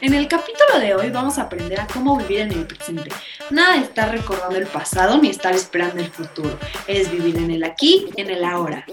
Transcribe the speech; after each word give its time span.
En 0.00 0.14
el 0.14 0.28
capítulo 0.28 0.78
de 0.80 0.94
hoy 0.94 1.10
vamos 1.10 1.38
a 1.38 1.42
aprender 1.42 1.80
a 1.80 1.86
cómo 1.86 2.16
vivir 2.16 2.40
en 2.40 2.52
el 2.52 2.66
presente. 2.66 3.10
Nada 3.50 3.74
de 3.74 3.84
estar 3.84 4.10
recordando 4.10 4.56
el 4.56 4.66
pasado 4.66 5.18
ni 5.18 5.28
estar 5.28 5.54
esperando 5.54 6.00
el 6.00 6.10
futuro. 6.10 6.58
Es 6.86 7.10
vivir 7.10 7.36
en 7.36 7.50
el 7.50 7.64
aquí, 7.64 8.08
en 8.16 8.30
el 8.30 8.44
ahora. 8.44 8.84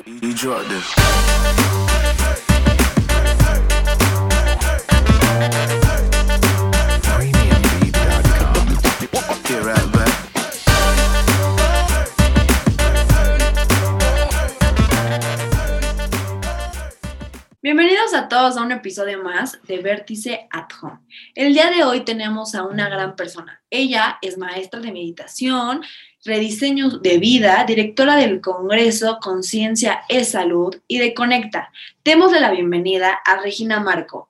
Bienvenidos 18.14 18.36
a 18.36 18.42
todos 18.42 18.58
a 18.58 18.62
un 18.62 18.72
episodio 18.72 19.24
más 19.24 19.60
de 19.64 19.80
Vértice 19.80 20.48
at 20.52 20.70
Home. 20.80 21.00
El 21.34 21.52
día 21.52 21.72
de 21.72 21.84
hoy 21.84 22.02
tenemos 22.02 22.54
a 22.54 22.64
una 22.64 22.88
gran 22.88 23.16
persona. 23.16 23.64
Ella 23.72 24.20
es 24.22 24.38
maestra 24.38 24.80
de 24.82 24.92
meditación, 24.92 25.82
rediseño 26.24 27.00
de 27.00 27.18
vida, 27.18 27.64
directora 27.68 28.16
del 28.16 28.40
Congreso 28.40 29.18
Conciencia 29.20 30.04
es 30.10 30.30
Salud 30.30 30.76
y 30.88 31.00
de 31.00 31.16
Conecta. 31.16 31.72
Démosle 32.04 32.40
la 32.40 32.52
bienvenida 32.52 33.14
a 33.26 33.42
Regina 33.42 33.80
Marco. 33.80 34.30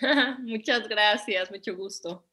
Muchas 0.44 0.86
gracias, 0.86 1.50
mucho 1.50 1.74
gusto. 1.74 2.24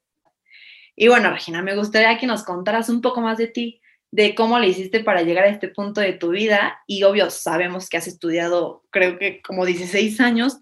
Y 0.95 1.07
bueno, 1.07 1.31
Regina, 1.31 1.63
me 1.63 1.75
gustaría 1.75 2.15
que 2.19 2.27
nos 2.27 2.43
contaras 2.43 2.89
un 2.89 3.01
poco 3.01 3.21
más 3.21 3.39
de 3.39 3.47
ti 3.47 3.81
de 4.11 4.33
cómo 4.35 4.59
le 4.59 4.67
hiciste 4.67 5.03
para 5.03 5.21
llegar 5.21 5.45
a 5.45 5.49
este 5.49 5.67
punto 5.67 6.01
de 6.01 6.13
tu 6.13 6.29
vida 6.29 6.81
y 6.87 7.03
obvio 7.03 7.29
sabemos 7.29 7.89
que 7.89 7.97
has 7.97 8.07
estudiado 8.07 8.83
creo 8.89 9.19
que 9.19 9.41
como 9.41 9.65
16 9.65 10.19
años 10.19 10.59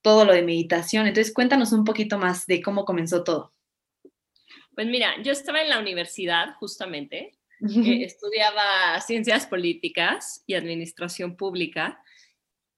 todo 0.00 0.24
lo 0.24 0.32
de 0.32 0.42
meditación, 0.42 1.06
entonces 1.06 1.34
cuéntanos 1.34 1.72
un 1.72 1.84
poquito 1.84 2.18
más 2.18 2.46
de 2.46 2.62
cómo 2.62 2.84
comenzó 2.84 3.24
todo. 3.24 3.52
Pues 4.74 4.86
mira, 4.86 5.20
yo 5.22 5.32
estaba 5.32 5.60
en 5.60 5.68
la 5.68 5.80
universidad 5.80 6.54
justamente, 6.60 7.36
eh, 7.60 8.04
estudiaba 8.04 9.00
ciencias 9.00 9.46
políticas 9.46 10.44
y 10.46 10.54
administración 10.54 11.36
pública 11.36 12.00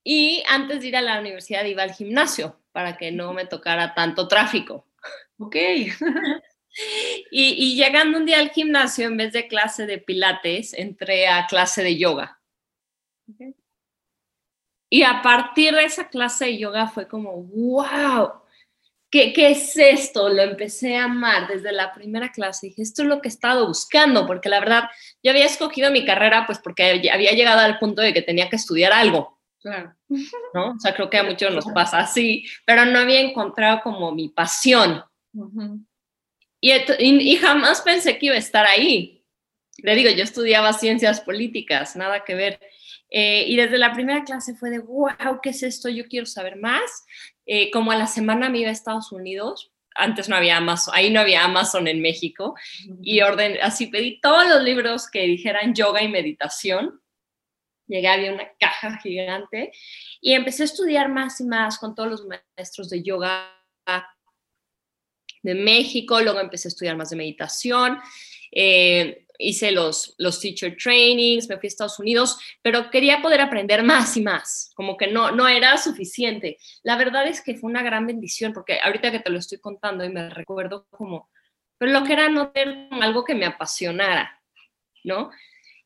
y 0.03 0.43
antes 0.47 0.81
de 0.81 0.87
ir 0.87 0.97
a 0.97 1.01
la 1.01 1.19
universidad 1.19 1.63
iba 1.65 1.83
al 1.83 1.93
gimnasio 1.93 2.59
para 2.71 2.97
que 2.97 3.11
no 3.11 3.33
me 3.33 3.45
tocara 3.45 3.93
tanto 3.93 4.27
tráfico. 4.27 4.87
Ok. 5.37 5.55
Y, 7.29 7.75
llegando 7.75 8.17
un 8.17 8.25
día 8.25 8.39
al 8.39 8.51
gimnasio, 8.51 9.07
en 9.07 9.17
vez 9.17 9.33
de 9.33 9.47
clase 9.47 9.85
de 9.85 9.97
pilates, 9.97 10.73
entré 10.73 11.27
a 11.27 11.45
clase 11.47 11.83
de 11.83 11.97
yoga. 11.97 12.39
Y 14.89 15.03
a 15.03 15.21
partir 15.21 15.73
de 15.73 15.85
esa 15.85 16.09
clase 16.09 16.45
de 16.45 16.57
yoga 16.57 16.87
fue 16.87 17.07
como, 17.07 17.43
wow, 17.43 18.31
¿qué, 19.09 19.31
¿qué, 19.33 19.51
es 19.51 19.77
esto? 19.77 20.29
Lo 20.29 20.41
empecé 20.41 20.97
a 20.97 21.05
amar 21.05 21.47
desde 21.47 21.71
la 21.71 21.93
primera 21.93 22.31
clase. 22.31 22.67
Dije, 22.67 22.81
esto 22.81 23.03
es 23.03 23.07
lo 23.07 23.21
que 23.21 23.29
he 23.29 23.31
estado 23.31 23.67
buscando, 23.67 24.27
porque 24.27 24.49
la 24.49 24.59
verdad, 24.59 24.83
yo 25.23 25.31
había 25.31 25.45
escogido 25.45 25.91
mi 25.91 26.05
carrera 26.05 26.45
pues 26.45 26.59
porque 26.59 27.09
había 27.11 27.31
llegado 27.31 27.59
al 27.61 27.79
punto 27.79 28.01
de 28.01 28.13
que 28.13 28.21
tenía 28.21 28.49
que 28.49 28.57
estudiar 28.57 28.91
algo. 28.91 29.39
Claro. 29.61 29.95
¿no? 30.53 30.71
O 30.71 30.79
sea, 30.79 30.93
creo 30.93 31.09
que 31.09 31.19
a 31.19 31.23
muchos 31.23 31.53
nos 31.53 31.65
pasa 31.65 31.99
así, 31.99 32.45
pero 32.65 32.85
no 32.85 32.99
había 32.99 33.19
encontrado 33.21 33.81
como 33.83 34.11
mi 34.11 34.29
pasión. 34.29 35.03
Y, 36.61 37.35
jamás 37.37 37.81
pensé 37.81 38.17
que 38.17 38.27
iba 38.27 38.35
a 38.35 38.39
estar 38.39 38.65
ahí. 38.65 39.25
Le 39.77 39.95
digo, 39.95 40.11
yo 40.11 40.23
estudiaba 40.23 40.73
ciencias 40.73 41.19
políticas, 41.21 41.95
nada 41.95 42.23
que 42.23 42.35
ver. 42.35 42.59
Eh, 43.09 43.45
y 43.47 43.57
desde 43.57 43.79
la 43.79 43.93
primera 43.93 44.23
clase 44.23 44.55
fue 44.55 44.69
de, 44.69 44.79
wow, 44.79 45.39
¿qué 45.41 45.49
es 45.49 45.63
esto? 45.63 45.89
Yo 45.89 46.07
quiero 46.07 46.27
saber 46.27 46.57
más. 46.57 47.03
Eh, 47.47 47.71
como 47.71 47.91
a 47.91 47.95
la 47.95 48.07
semana 48.07 48.49
me 48.49 48.59
iba 48.59 48.69
a 48.69 48.73
Estados 48.73 49.11
Unidos, 49.11 49.71
antes 49.95 50.29
no 50.29 50.35
había 50.35 50.57
Amazon, 50.57 50.93
ahí 50.95 51.09
no 51.09 51.19
había 51.19 51.43
Amazon 51.43 51.87
en 51.87 52.01
México, 52.01 52.55
y 53.01 53.21
orden, 53.21 53.57
así 53.61 53.87
pedí 53.87 54.21
todos 54.21 54.47
los 54.47 54.63
libros 54.63 55.09
que 55.09 55.23
dijeran 55.23 55.73
yoga 55.73 56.01
y 56.01 56.07
meditación. 56.07 57.01
Llegué, 57.87 58.07
había 58.07 58.31
una 58.31 58.47
caja 58.57 58.97
gigante 58.99 59.73
y 60.21 60.33
empecé 60.33 60.63
a 60.63 60.65
estudiar 60.65 61.09
más 61.09 61.41
y 61.41 61.43
más 61.43 61.77
con 61.77 61.93
todos 61.93 62.09
los 62.09 62.25
maestros 62.25 62.89
de 62.89 63.03
yoga, 63.03 63.51
de 65.41 65.55
México, 65.55 66.21
luego 66.21 66.39
empecé 66.39 66.67
a 66.67 66.69
estudiar 66.69 66.97
más 66.97 67.09
de 67.09 67.15
meditación, 67.15 67.99
eh, 68.51 69.25
hice 69.37 69.71
los, 69.71 70.13
los 70.17 70.39
teacher 70.39 70.77
trainings, 70.77 71.49
me 71.49 71.57
fui 71.57 71.67
a 71.67 71.69
Estados 71.69 71.99
Unidos, 71.99 72.37
pero 72.61 72.89
quería 72.89 73.21
poder 73.21 73.41
aprender 73.41 73.83
más 73.83 74.15
y 74.17 74.21
más, 74.21 74.71
como 74.75 74.97
que 74.97 75.07
no, 75.07 75.31
no 75.31 75.47
era 75.47 75.77
suficiente. 75.77 76.57
La 76.83 76.95
verdad 76.95 77.27
es 77.27 77.41
que 77.41 77.55
fue 77.55 77.69
una 77.69 77.81
gran 77.81 78.05
bendición, 78.05 78.53
porque 78.53 78.79
ahorita 78.83 79.11
que 79.11 79.19
te 79.19 79.29
lo 79.29 79.39
estoy 79.39 79.59
contando 79.59 80.03
y 80.03 80.09
me 80.09 80.29
recuerdo 80.29 80.85
como, 80.89 81.29
pero 81.77 81.91
lo 81.91 82.03
que 82.03 82.13
era 82.13 82.29
no 82.29 82.51
tener 82.51 82.87
algo 82.91 83.23
que 83.23 83.35
me 83.35 83.45
apasionara, 83.45 84.39
¿no? 85.03 85.31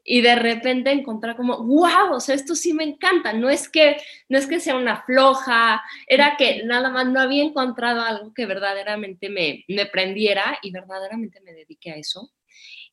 Y 0.08 0.22
de 0.22 0.36
repente 0.36 0.92
encontrar 0.92 1.36
como, 1.36 1.58
wow, 1.64 2.14
o 2.14 2.20
sea, 2.20 2.36
esto 2.36 2.54
sí 2.54 2.74
me 2.74 2.84
encanta, 2.84 3.34
no 3.34 3.50
es 3.50 3.68
que, 3.68 3.98
no 4.30 4.38
es 4.38 4.46
que 4.46 4.60
sea 4.60 4.76
una 4.76 5.02
floja, 5.02 5.82
era 6.06 6.36
que 6.38 6.64
nada 6.64 6.92
más 6.92 7.08
no 7.08 7.20
había 7.20 7.44
encontrado 7.44 8.02
algo 8.02 8.32
que 8.32 8.46
verdaderamente 8.46 9.30
me, 9.30 9.66
me 9.68 9.88
prendiera 9.88 10.60
y 10.62 10.72
verdaderamente 10.72 11.42
me 11.42 11.54
dediqué 11.54 11.92
a 11.92 11.96
eso. 11.96 12.32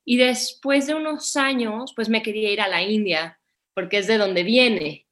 Y 0.06 0.16
después 0.16 0.86
de 0.86 0.94
unos 0.94 1.36
años, 1.36 1.92
pues 1.94 2.08
me 2.08 2.22
quería 2.22 2.50
ir 2.50 2.62
a 2.62 2.68
la 2.68 2.82
India, 2.82 3.38
porque 3.74 3.98
es 3.98 4.06
de 4.06 4.16
donde 4.16 4.42
viene. 4.42 5.06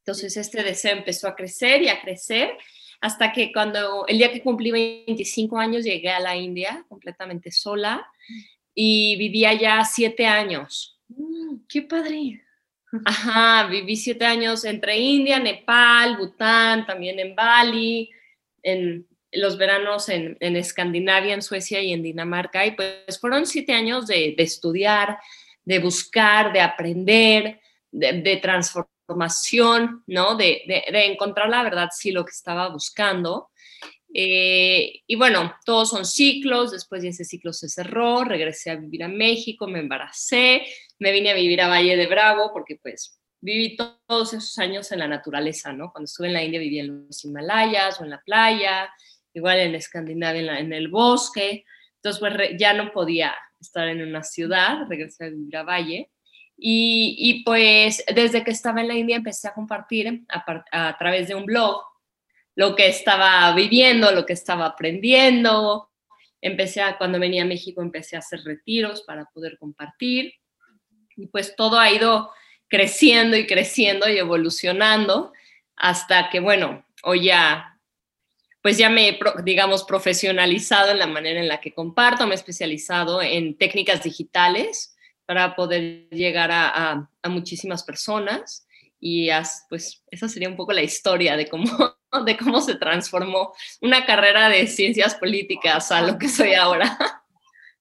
Entonces 0.00 0.36
este 0.36 0.62
deseo 0.62 0.92
empezó 0.92 1.28
a 1.28 1.34
crecer 1.34 1.82
y 1.82 1.88
a 1.88 2.02
crecer 2.02 2.58
hasta 3.00 3.32
que 3.32 3.52
cuando 3.52 4.06
el 4.06 4.18
día 4.18 4.30
que 4.30 4.42
cumplí 4.42 4.70
25 4.70 5.58
años 5.58 5.82
llegué 5.82 6.10
a 6.10 6.20
la 6.20 6.36
India 6.36 6.84
completamente 6.88 7.50
sola 7.50 8.06
y 8.74 9.16
vivía 9.16 9.52
ya 9.54 9.84
siete 9.84 10.26
años. 10.26 10.98
Mm, 11.08 11.56
¡Qué 11.68 11.82
padre! 11.82 12.42
Ajá, 13.04 13.66
viví 13.68 13.96
siete 13.96 14.24
años 14.24 14.64
entre 14.64 14.96
India, 14.98 15.38
Nepal, 15.40 16.16
Bután, 16.16 16.86
también 16.86 17.18
en 17.18 17.34
Bali, 17.34 18.10
en 18.62 19.06
los 19.32 19.58
veranos 19.58 20.08
en, 20.08 20.36
en 20.40 20.56
Escandinavia, 20.56 21.34
en 21.34 21.42
Suecia 21.42 21.80
y 21.80 21.92
en 21.92 22.02
Dinamarca. 22.02 22.64
Y 22.66 22.72
pues 22.72 23.18
fueron 23.20 23.46
siete 23.46 23.72
años 23.72 24.06
de, 24.06 24.34
de 24.36 24.42
estudiar, 24.42 25.18
de 25.64 25.78
buscar, 25.80 26.52
de 26.52 26.60
aprender, 26.60 27.60
de, 27.90 28.22
de 28.22 28.36
transformación, 28.36 30.02
¿no? 30.06 30.36
De, 30.36 30.62
de, 30.66 31.06
encontrar 31.06 31.48
la 31.48 31.62
verdad, 31.62 31.88
sí, 31.92 32.12
lo 32.12 32.24
que 32.24 32.30
estaba 32.30 32.68
buscando. 32.68 33.50
Eh, 34.16 35.02
y 35.08 35.16
bueno, 35.16 35.56
todos 35.66 35.90
son 35.90 36.04
ciclos, 36.04 36.70
después 36.70 37.02
de 37.02 37.08
ese 37.08 37.24
ciclo 37.24 37.52
se 37.52 37.68
cerró, 37.68 38.22
regresé 38.22 38.70
a 38.70 38.76
vivir 38.76 39.02
a 39.02 39.08
México, 39.08 39.66
me 39.66 39.80
embaracé, 39.80 40.62
me 41.00 41.10
vine 41.10 41.30
a 41.30 41.34
vivir 41.34 41.60
a 41.60 41.66
Valle 41.66 41.96
de 41.96 42.06
Bravo 42.06 42.52
porque 42.52 42.78
pues 42.80 43.18
viví 43.40 43.76
todos 43.76 44.32
esos 44.32 44.56
años 44.58 44.92
en 44.92 45.00
la 45.00 45.08
naturaleza, 45.08 45.72
¿no? 45.72 45.90
Cuando 45.90 46.04
estuve 46.04 46.28
en 46.28 46.32
la 46.32 46.44
India 46.44 46.60
viví 46.60 46.78
en 46.78 47.06
los 47.08 47.24
Himalayas 47.24 48.00
o 48.00 48.04
en 48.04 48.10
la 48.10 48.22
playa, 48.22 48.88
igual 49.34 49.58
en 49.58 49.74
Escandinavia 49.74 50.60
en, 50.60 50.72
el 50.72 50.88
bosque, 50.88 51.64
entonces 51.96 52.20
pues 52.20 52.50
ya 52.56 52.72
no 52.72 52.92
podía 52.92 53.34
estar 53.60 53.88
en 53.88 54.00
una 54.00 54.22
ciudad, 54.22 54.86
regresé 54.88 55.24
a 55.24 55.30
vivir 55.30 55.56
a 55.56 55.64
Valle. 55.64 56.10
Y, 56.56 57.16
y 57.18 57.42
pues 57.42 58.04
desde 58.14 58.44
que 58.44 58.52
estaba 58.52 58.80
en 58.80 58.86
la 58.86 58.94
India 58.94 59.16
empecé 59.16 59.48
a 59.48 59.54
compartir 59.54 60.24
a, 60.28 60.64
a 60.70 60.96
través 60.96 61.26
de 61.26 61.34
un 61.34 61.46
blog 61.46 61.82
lo 62.54 62.76
que 62.76 62.88
estaba 62.88 63.52
viviendo, 63.54 64.12
lo 64.12 64.26
que 64.26 64.32
estaba 64.32 64.66
aprendiendo. 64.66 65.90
Empecé 66.40 66.82
a, 66.82 66.98
cuando 66.98 67.18
venía 67.18 67.42
a 67.42 67.46
México, 67.46 67.82
empecé 67.82 68.16
a 68.16 68.20
hacer 68.20 68.40
retiros 68.44 69.02
para 69.02 69.26
poder 69.26 69.58
compartir. 69.58 70.34
Y 71.16 71.26
pues 71.26 71.56
todo 71.56 71.78
ha 71.78 71.90
ido 71.90 72.30
creciendo 72.68 73.36
y 73.36 73.46
creciendo 73.46 74.08
y 74.08 74.18
evolucionando 74.18 75.32
hasta 75.76 76.30
que, 76.30 76.40
bueno, 76.40 76.84
hoy 77.02 77.24
ya, 77.24 77.78
pues 78.62 78.78
ya 78.78 78.88
me 78.88 79.08
he, 79.08 79.18
digamos, 79.44 79.84
profesionalizado 79.84 80.90
en 80.90 80.98
la 80.98 81.06
manera 81.06 81.40
en 81.40 81.48
la 81.48 81.60
que 81.60 81.74
comparto, 81.74 82.26
me 82.26 82.32
he 82.32 82.36
especializado 82.36 83.22
en 83.22 83.56
técnicas 83.56 84.02
digitales 84.02 84.96
para 85.26 85.56
poder 85.56 86.08
llegar 86.10 86.50
a, 86.52 87.08
a 87.22 87.28
muchísimas 87.28 87.82
personas 87.82 88.66
y 89.06 89.28
pues 89.68 90.02
esa 90.10 90.30
sería 90.30 90.48
un 90.48 90.56
poco 90.56 90.72
la 90.72 90.82
historia 90.82 91.36
de 91.36 91.46
cómo, 91.46 91.66
de 92.24 92.36
cómo 92.36 92.60
se 92.60 92.76
transformó 92.76 93.54
una 93.80 94.04
carrera 94.06 94.48
de 94.48 94.66
ciencias 94.66 95.14
políticas 95.14 95.90
a 95.92 96.02
lo 96.02 96.18
que 96.18 96.28
soy 96.28 96.54
ahora. 96.54 96.96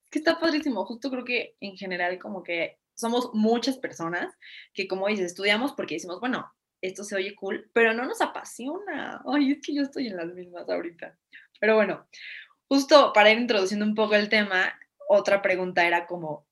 Que 0.09 0.19
está 0.19 0.39
padrísimo, 0.39 0.85
justo 0.85 1.09
creo 1.09 1.25
que 1.25 1.56
en 1.59 1.75
general 1.75 2.19
como 2.19 2.44
que 2.44 2.77
somos 2.94 3.31
muchas 3.33 3.80
personas 3.80 4.31
que 4.71 4.88
como 4.88 5.07
dices, 5.07 5.25
estudiamos 5.25 5.74
porque 5.74 5.95
decimos, 5.95 6.19
bueno, 6.19 6.53
esto 6.81 7.03
se 7.03 7.15
oye 7.15 7.33
cool, 7.33 7.71
pero 7.74 7.95
no 7.95 8.06
nos 8.06 8.21
apasiona. 8.21 9.24
Ay, 9.25 9.53
es 9.53 9.62
que 9.65 9.74
yo 9.74 9.81
estoy 9.81 10.06
en 10.06 10.18
las 10.18 10.27
mismas 10.27 10.69
ahorita. 10.69 11.18
Pero 11.59 11.75
bueno, 11.75 12.06
justo 12.68 13.12
para 13.12 13.31
ir 13.31 13.39
introduciendo 13.39 13.88
un 13.88 13.95
poco 13.95 14.13
el 14.13 14.29
tema, 14.29 14.77
otra 15.07 15.41
pregunta 15.41 15.83
era 15.88 16.06
como, 16.06 16.45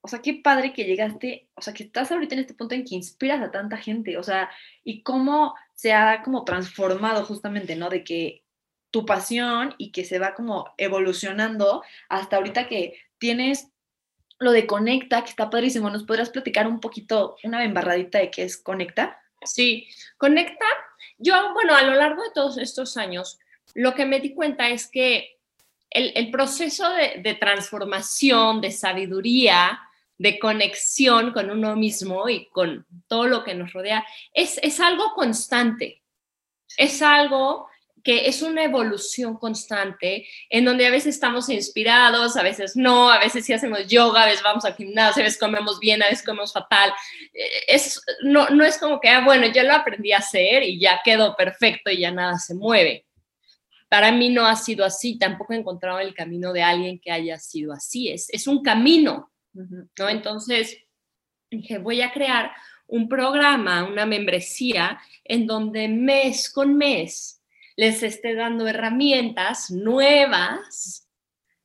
o 0.00 0.08
sea, 0.08 0.20
qué 0.20 0.34
padre 0.34 0.72
que 0.72 0.84
llegaste, 0.84 1.48
o 1.54 1.62
sea, 1.62 1.74
que 1.74 1.84
estás 1.84 2.10
ahorita 2.10 2.34
en 2.34 2.40
este 2.40 2.54
punto 2.54 2.74
en 2.74 2.84
que 2.84 2.94
inspiras 2.94 3.40
a 3.40 3.50
tanta 3.50 3.76
gente, 3.76 4.16
o 4.16 4.22
sea, 4.22 4.50
y 4.82 5.02
cómo 5.02 5.54
se 5.74 5.92
ha 5.92 6.22
como 6.22 6.44
transformado 6.44 7.24
justamente, 7.24 7.76
¿no? 7.76 7.90
De 7.90 8.04
que 8.04 8.44
tu 8.90 9.04
pasión 9.04 9.74
y 9.76 9.90
que 9.90 10.04
se 10.04 10.18
va 10.18 10.34
como 10.34 10.72
evolucionando 10.78 11.82
hasta 12.08 12.36
ahorita 12.36 12.68
que 12.68 13.00
tienes 13.18 13.68
lo 14.38 14.52
de 14.52 14.66
Conecta, 14.66 15.22
que 15.24 15.30
está 15.30 15.50
padrísimo. 15.50 15.90
¿Nos 15.90 16.04
podrás 16.04 16.30
platicar 16.30 16.66
un 16.66 16.80
poquito, 16.80 17.36
una 17.42 17.64
embarradita 17.64 18.18
de 18.18 18.30
qué 18.30 18.44
es 18.44 18.56
Conecta? 18.56 19.20
Sí, 19.44 19.88
Conecta, 20.16 20.66
yo, 21.18 21.52
bueno, 21.54 21.74
a 21.74 21.82
lo 21.82 21.94
largo 21.94 22.22
de 22.22 22.30
todos 22.32 22.58
estos 22.58 22.96
años, 22.96 23.38
lo 23.74 23.94
que 23.94 24.06
me 24.06 24.20
di 24.20 24.34
cuenta 24.34 24.68
es 24.68 24.88
que 24.88 25.38
el, 25.90 26.30
proceso 26.30 26.88
de, 26.90 27.34
transformación, 27.34 28.60
de 28.60 28.72
sabiduría, 28.72 29.80
de 30.18 30.38
conexión 30.38 31.32
con 31.32 31.50
uno 31.50 31.76
mismo 31.76 32.28
y 32.28 32.48
con 32.50 32.86
todo 33.08 33.26
lo 33.26 33.44
que 33.44 33.54
nos 33.54 33.72
rodea, 33.72 34.04
es, 34.32 34.58
es 34.62 34.80
algo 34.80 35.12
constante. 35.14 36.02
Es 36.76 37.02
algo 37.02 37.68
que 38.04 38.28
es 38.28 38.42
una 38.42 38.62
evolución 38.62 39.36
constante 39.36 40.28
en 40.50 40.66
donde 40.66 40.86
a 40.86 40.90
veces 40.90 41.14
estamos 41.14 41.48
inspirados, 41.48 42.36
a 42.36 42.42
veces 42.42 42.76
no, 42.76 43.10
a 43.10 43.18
veces 43.18 43.46
sí 43.46 43.54
hacemos 43.54 43.86
yoga, 43.88 44.24
a 44.24 44.26
veces 44.26 44.42
vamos 44.42 44.64
al 44.66 44.74
gimnasio, 44.74 45.22
a 45.22 45.24
veces 45.24 45.40
comemos 45.40 45.80
bien, 45.80 46.02
a 46.02 46.08
veces 46.08 46.24
comemos 46.24 46.52
fatal. 46.52 46.92
Eh, 47.32 47.64
es, 47.66 48.02
no, 48.22 48.50
no 48.50 48.62
es 48.62 48.76
como 48.76 49.00
que, 49.00 49.08
ah, 49.08 49.24
bueno, 49.24 49.46
ya 49.46 49.62
lo 49.62 49.72
aprendí 49.72 50.12
a 50.12 50.18
hacer 50.18 50.62
y 50.62 50.78
ya 50.78 51.00
quedó 51.02 51.34
perfecto 51.34 51.90
y 51.90 52.00
ya 52.00 52.10
nada 52.10 52.38
se 52.38 52.54
mueve. 52.54 53.06
Para 53.88 54.12
mí 54.12 54.28
no 54.28 54.46
ha 54.46 54.56
sido 54.56 54.84
así, 54.84 55.18
tampoco 55.18 55.54
he 55.54 55.56
encontrado 55.56 55.98
el 56.00 56.14
camino 56.14 56.52
de 56.52 56.62
alguien 56.62 57.00
que 57.00 57.10
haya 57.10 57.38
sido 57.38 57.72
así, 57.72 58.10
es, 58.10 58.28
es 58.30 58.46
un 58.46 58.62
camino, 58.62 59.32
¿no? 59.54 60.08
Entonces, 60.08 60.78
dije, 61.50 61.78
voy 61.78 62.02
a 62.02 62.12
crear 62.12 62.52
un 62.86 63.08
programa, 63.08 63.84
una 63.84 64.06
membresía, 64.06 65.00
en 65.24 65.46
donde 65.46 65.88
mes 65.88 66.50
con 66.50 66.76
mes 66.76 67.40
les 67.76 68.02
esté 68.02 68.34
dando 68.34 68.66
herramientas 68.66 69.70
nuevas, 69.70 71.08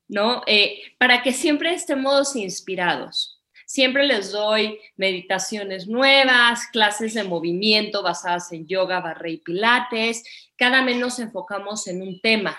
¿no? 0.07 0.41
Eh, 0.47 0.81
para 0.97 1.21
que 1.21 1.33
siempre 1.33 1.73
estemos 1.73 2.35
inspirados. 2.35 3.39
Siempre 3.65 4.07
les 4.07 4.31
doy 4.31 4.79
meditaciones 4.97 5.87
nuevas, 5.87 6.65
clases 6.71 7.13
de 7.13 7.23
movimiento 7.23 8.01
basadas 8.01 8.51
en 8.51 8.65
yoga, 8.65 8.99
barre 8.99 9.33
y 9.33 9.37
pilates. 9.37 10.23
Cada 10.57 10.81
mes 10.81 10.97
nos 10.97 11.19
enfocamos 11.19 11.85
en 11.85 12.01
un 12.01 12.19
tema. 12.19 12.57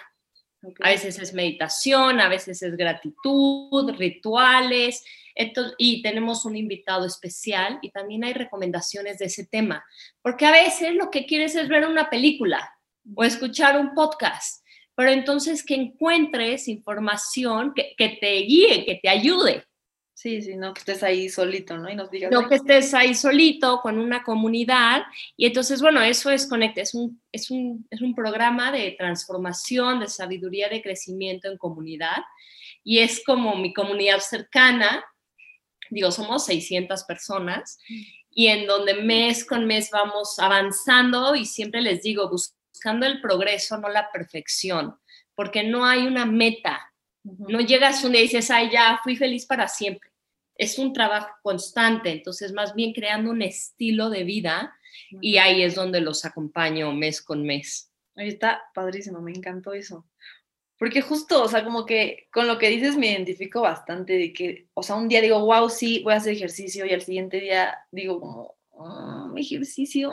A 0.81 0.91
veces 0.91 1.19
es 1.19 1.33
meditación, 1.33 2.21
a 2.21 2.29
veces 2.29 2.63
es 2.63 2.77
gratitud, 2.77 3.93
rituales. 3.97 5.05
y 5.79 6.03
tenemos 6.03 6.45
un 6.45 6.57
invitado 6.57 7.07
especial 7.07 7.79
y 7.81 7.91
también 7.91 8.25
hay 8.25 8.35
recomendaciones 8.35 9.19
de 9.19 9.27
ese 9.27 9.47
tema. 9.47 9.85
Porque 10.23 10.47
a 10.47 10.53
veces 10.53 10.95
lo 10.95 11.11
que 11.11 11.25
quieres 11.25 11.55
es 11.55 11.69
ver 11.69 11.87
una 11.87 12.11
película 12.11 12.75
o 13.15 13.25
escuchar 13.25 13.81
un 13.81 13.95
podcast, 13.95 14.65
pero 14.95 15.11
entonces 15.11 15.65
que 15.65 15.75
encuentres 15.75 16.69
información 16.69 17.73
que, 17.75 18.19
te 18.21 18.33
guíe, 18.41 18.85
que 18.85 19.01
te 19.03 19.09
ayude. 19.09 19.65
Sí, 20.21 20.43
sí, 20.43 20.55
no 20.55 20.75
que 20.75 20.81
estés 20.81 21.03
ahí 21.03 21.31
solito, 21.31 21.79
¿no? 21.79 21.89
Y 21.89 21.97
nos 21.97 22.11
digas. 22.11 22.31
No 22.31 22.47
que 22.47 22.57
estés 22.57 22.93
ahí 22.93 23.15
solito 23.15 23.81
con 23.81 23.99
una 23.99 24.23
comunidad. 24.23 25.05
Y 25.35 25.47
entonces, 25.47 25.81
bueno, 25.81 26.03
eso 26.03 26.29
es 26.29 26.47
Conecta, 26.47 26.83
es 26.83 26.93
un, 26.93 27.23
es 27.33 27.51
un, 27.51 27.87
es 27.89 28.03
un 28.03 28.15
programa 28.15 28.71
de 28.71 28.95
transformación, 28.99 29.99
de 29.99 30.09
sabiduría, 30.09 30.69
de 30.69 30.83
crecimiento 30.83 31.51
en 31.51 31.57
comunidad. 31.57 32.19
Y 32.85 32.99
es 32.99 33.25
como 33.25 33.57
mi 33.57 33.73
comunidad 33.73 34.19
cercana, 34.19 35.03
digo, 35.89 36.13
somos 36.13 36.45
600 36.45 37.05
personas, 37.05 37.79
y 38.31 38.49
en 38.49 38.67
donde 38.67 38.93
mes 38.93 39.47
con 39.47 39.65
mes 39.65 39.89
vamos 39.91 40.39
avanzando 40.39 41.35
y 41.35 41.47
siempre 41.47 41.81
les 41.81 42.03
digo, 42.03 42.29
buscando 42.29 43.07
el 43.07 43.23
progreso, 43.23 43.79
no 43.79 43.89
la 43.89 44.11
perfección, 44.13 44.99
porque 45.35 45.63
no 45.63 45.87
hay 45.87 46.07
una 46.07 46.27
meta. 46.27 46.93
No 47.23 47.61
llegas 47.61 48.05
un 48.05 48.13
día 48.13 48.21
y 48.21 48.25
dices, 48.25 48.51
ay, 48.51 48.69
ya 48.71 49.01
fui 49.03 49.17
feliz 49.17 49.47
para 49.47 49.67
siempre. 49.67 50.10
Es 50.61 50.79
un 50.79 50.93
trabajo 50.93 51.31
constante, 51.43 52.11
entonces 52.11 52.53
más 52.53 52.75
bien 52.75 52.93
creando 52.93 53.31
un 53.31 53.41
estilo 53.41 54.11
de 54.11 54.25
vida 54.25 54.77
y 55.23 55.39
ahí 55.39 55.63
es 55.63 55.75
donde 55.75 56.03
los 56.03 56.27
acompaño 56.27 56.93
mes 56.93 57.23
con 57.23 57.45
mes. 57.45 57.91
Ahí 58.15 58.29
está 58.29 58.63
padrísimo, 58.75 59.23
me 59.23 59.33
encantó 59.33 59.73
eso. 59.73 60.07
Porque 60.79 61.01
justo, 61.01 61.43
o 61.43 61.49
sea, 61.49 61.65
como 61.65 61.87
que 61.87 62.29
con 62.31 62.47
lo 62.47 62.59
que 62.59 62.69
dices 62.69 62.99
me 62.99 63.11
identifico 63.11 63.63
bastante 63.63 64.19
de 64.19 64.35
que, 64.35 64.69
o 64.75 64.83
sea, 64.83 64.97
un 64.97 65.09
día 65.09 65.23
digo, 65.23 65.43
wow, 65.47 65.71
sí, 65.71 66.03
voy 66.05 66.13
a 66.13 66.17
hacer 66.17 66.35
ejercicio 66.35 66.85
y 66.85 66.93
al 66.93 67.01
siguiente 67.01 67.41
día 67.41 67.79
digo 67.91 68.21
como, 68.21 68.57
oh, 68.73 69.33
ejercicio. 69.39 70.13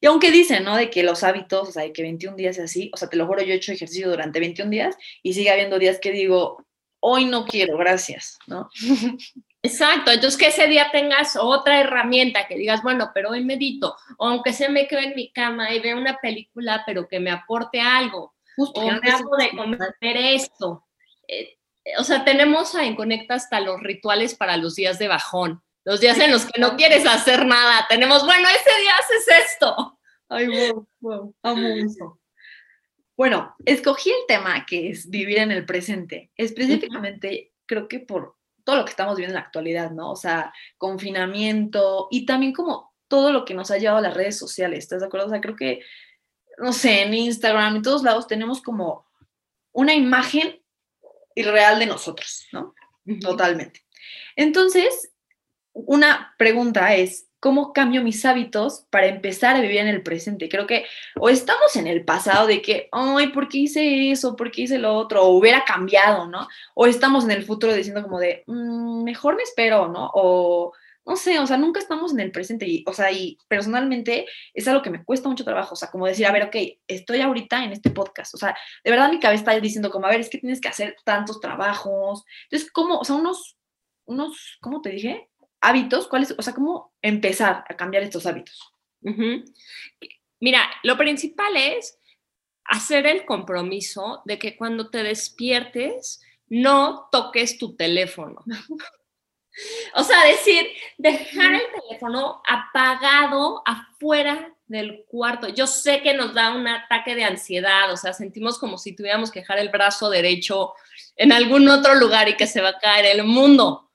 Y 0.00 0.06
aunque 0.06 0.32
dicen, 0.32 0.64
¿no? 0.64 0.74
De 0.74 0.90
que 0.90 1.04
los 1.04 1.22
hábitos, 1.22 1.68
o 1.68 1.72
sea, 1.72 1.84
de 1.84 1.92
que 1.92 2.02
21 2.02 2.36
días 2.36 2.58
es 2.58 2.64
así, 2.64 2.90
o 2.92 2.96
sea, 2.96 3.08
te 3.08 3.16
lo 3.16 3.28
juro, 3.28 3.44
yo 3.44 3.52
he 3.52 3.56
hecho 3.56 3.70
ejercicio 3.70 4.10
durante 4.10 4.40
21 4.40 4.68
días 4.68 4.96
y 5.22 5.34
sigue 5.34 5.50
habiendo 5.50 5.78
días 5.78 6.00
que 6.00 6.10
digo, 6.10 6.66
hoy 7.00 7.26
no 7.26 7.44
quiero, 7.44 7.78
gracias, 7.78 8.38
¿no? 8.48 8.68
Exacto, 9.66 10.10
entonces 10.10 10.38
que 10.38 10.48
ese 10.48 10.66
día 10.66 10.90
tengas 10.90 11.36
otra 11.36 11.80
herramienta 11.80 12.46
que 12.46 12.56
digas, 12.56 12.82
bueno, 12.82 13.10
pero 13.14 13.30
hoy 13.30 13.44
medito, 13.44 13.96
o 14.18 14.28
aunque 14.28 14.52
se 14.52 14.68
me 14.68 14.86
quede 14.86 15.08
en 15.08 15.14
mi 15.14 15.30
cama 15.32 15.72
y 15.72 15.80
vea 15.80 15.96
una 15.96 16.18
película, 16.18 16.82
pero 16.86 17.08
que 17.08 17.20
me 17.20 17.30
aporte 17.30 17.80
algo, 17.80 18.34
Justo, 18.56 18.80
o 18.80 18.86
me 18.86 19.10
hago 19.10 19.36
de 19.36 19.50
comer 19.50 19.94
esto. 20.02 20.86
Eh, 21.28 21.56
o 21.98 22.04
sea, 22.04 22.24
tenemos 22.24 22.74
en 22.74 22.96
Conecta 22.96 23.34
hasta 23.34 23.60
los 23.60 23.80
rituales 23.80 24.34
para 24.34 24.56
los 24.56 24.74
días 24.74 24.98
de 24.98 25.08
bajón 25.08 25.62
los 25.86 26.00
días 26.00 26.18
en 26.18 26.32
los 26.32 26.44
que 26.44 26.60
no 26.60 26.76
quieres 26.76 27.06
hacer 27.06 27.46
nada, 27.46 27.86
tenemos, 27.88 28.24
bueno, 28.24 28.48
ese 28.48 28.80
día 28.80 28.90
haces 28.98 29.52
esto. 29.52 30.00
Ay, 30.28 30.48
wow, 30.48 30.88
wow, 30.98 31.34
amo 31.44 31.68
eso. 31.68 32.20
Bueno, 33.16 33.54
escogí 33.64 34.10
el 34.10 34.26
tema 34.26 34.66
que 34.66 34.90
es 34.90 35.08
vivir 35.08 35.38
en 35.38 35.52
el 35.52 35.64
presente, 35.64 36.32
específicamente 36.36 37.52
creo 37.66 37.86
que 37.86 38.00
por 38.00 38.35
todo 38.66 38.76
lo 38.76 38.84
que 38.84 38.90
estamos 38.90 39.16
viendo 39.16 39.30
en 39.30 39.40
la 39.40 39.46
actualidad, 39.46 39.92
¿no? 39.92 40.10
O 40.10 40.16
sea, 40.16 40.52
confinamiento 40.76 42.08
y 42.10 42.26
también 42.26 42.52
como 42.52 42.92
todo 43.06 43.32
lo 43.32 43.44
que 43.44 43.54
nos 43.54 43.70
ha 43.70 43.78
llevado 43.78 43.98
a 43.98 44.08
las 44.08 44.14
redes 44.14 44.36
sociales, 44.36 44.80
¿estás 44.80 45.00
de 45.00 45.06
acuerdo? 45.06 45.28
O 45.28 45.30
sea, 45.30 45.40
creo 45.40 45.54
que, 45.54 45.82
no 46.58 46.72
sé, 46.72 47.02
en 47.02 47.14
Instagram, 47.14 47.76
en 47.76 47.82
todos 47.82 48.02
lados 48.02 48.26
tenemos 48.26 48.60
como 48.60 49.06
una 49.70 49.94
imagen 49.94 50.60
irreal 51.36 51.78
de 51.78 51.86
nosotros, 51.86 52.48
¿no? 52.50 52.74
Totalmente. 53.20 53.84
Entonces, 54.34 55.12
una 55.72 56.34
pregunta 56.36 56.92
es, 56.96 57.28
¿cómo 57.46 57.72
cambio 57.72 58.02
mis 58.02 58.24
hábitos 58.24 58.88
para 58.90 59.06
empezar 59.06 59.54
a 59.54 59.60
vivir 59.60 59.76
en 59.76 59.86
el 59.86 60.02
presente? 60.02 60.48
Creo 60.48 60.66
que 60.66 60.84
o 61.14 61.28
estamos 61.28 61.76
en 61.76 61.86
el 61.86 62.04
pasado 62.04 62.48
de 62.48 62.60
que, 62.60 62.88
ay, 62.90 63.28
¿por 63.28 63.46
qué 63.48 63.58
hice 63.58 64.10
eso? 64.10 64.34
¿Por 64.34 64.50
qué 64.50 64.62
hice 64.62 64.78
lo 64.78 64.96
otro? 64.96 65.22
O 65.24 65.38
hubiera 65.38 65.64
cambiado, 65.64 66.26
¿no? 66.26 66.48
O 66.74 66.88
estamos 66.88 67.22
en 67.22 67.30
el 67.30 67.44
futuro 67.44 67.72
diciendo 67.72 68.02
como 68.02 68.18
de, 68.18 68.42
mm, 68.48 69.04
mejor 69.04 69.36
me 69.36 69.44
espero, 69.44 69.86
¿no? 69.86 70.10
O 70.12 70.72
no 71.04 71.14
sé, 71.14 71.38
o 71.38 71.46
sea, 71.46 71.56
nunca 71.56 71.78
estamos 71.78 72.12
en 72.12 72.18
el 72.18 72.32
presente 72.32 72.66
y, 72.66 72.82
o 72.84 72.92
sea, 72.92 73.12
y 73.12 73.38
personalmente 73.46 74.26
es 74.52 74.66
algo 74.66 74.82
que 74.82 74.90
me 74.90 75.04
cuesta 75.04 75.28
mucho 75.28 75.44
trabajo, 75.44 75.74
o 75.74 75.76
sea, 75.76 75.88
como 75.88 76.04
decir, 76.08 76.26
a 76.26 76.32
ver, 76.32 76.42
ok, 76.46 76.56
estoy 76.88 77.20
ahorita 77.20 77.62
en 77.62 77.70
este 77.70 77.90
podcast, 77.90 78.34
o 78.34 78.38
sea, 78.38 78.56
de 78.82 78.90
verdad 78.90 79.08
mi 79.08 79.20
cabeza 79.20 79.42
está 79.42 79.60
diciendo 79.60 79.92
como, 79.92 80.06
a 80.06 80.10
ver, 80.10 80.18
es 80.18 80.28
que 80.28 80.38
tienes 80.38 80.60
que 80.60 80.66
hacer 80.66 80.96
tantos 81.04 81.40
trabajos, 81.40 82.24
entonces, 82.50 82.72
¿cómo, 82.72 82.98
o 82.98 83.04
sea, 83.04 83.14
unos, 83.14 83.56
unos, 84.04 84.58
¿cómo 84.60 84.82
te 84.82 84.90
dije? 84.90 85.28
Hábitos, 85.66 86.06
¿cuáles, 86.08 86.34
o 86.36 86.42
sea, 86.42 86.54
cómo 86.54 86.94
empezar 87.02 87.64
a 87.68 87.76
cambiar 87.76 88.02
estos 88.02 88.26
hábitos? 88.26 88.72
Mira, 90.40 90.68
lo 90.82 90.96
principal 90.96 91.56
es 91.56 91.98
hacer 92.64 93.06
el 93.06 93.24
compromiso 93.24 94.22
de 94.24 94.38
que 94.38 94.56
cuando 94.56 94.90
te 94.90 95.02
despiertes 95.02 96.20
no 96.48 97.08
toques 97.10 97.58
tu 97.58 97.76
teléfono. 97.76 98.44
o 99.94 100.04
sea, 100.04 100.24
decir, 100.24 100.68
dejar 100.98 101.54
el 101.54 101.62
teléfono 101.80 102.42
apagado 102.46 103.62
afuera 103.64 104.52
del 104.66 105.04
cuarto. 105.06 105.48
Yo 105.48 105.66
sé 105.66 106.02
que 106.02 106.14
nos 106.14 106.34
da 106.34 106.54
un 106.54 106.66
ataque 106.66 107.14
de 107.14 107.24
ansiedad, 107.24 107.92
o 107.92 107.96
sea, 107.96 108.12
sentimos 108.12 108.58
como 108.58 108.78
si 108.78 108.94
tuviéramos 108.94 109.30
que 109.30 109.40
dejar 109.40 109.58
el 109.58 109.68
brazo 109.68 110.10
derecho 110.10 110.74
en 111.16 111.32
algún 111.32 111.68
otro 111.68 111.94
lugar 111.94 112.28
y 112.28 112.36
que 112.36 112.46
se 112.46 112.60
va 112.60 112.70
a 112.70 112.78
caer 112.78 113.06
el 113.06 113.24
mundo. 113.24 113.85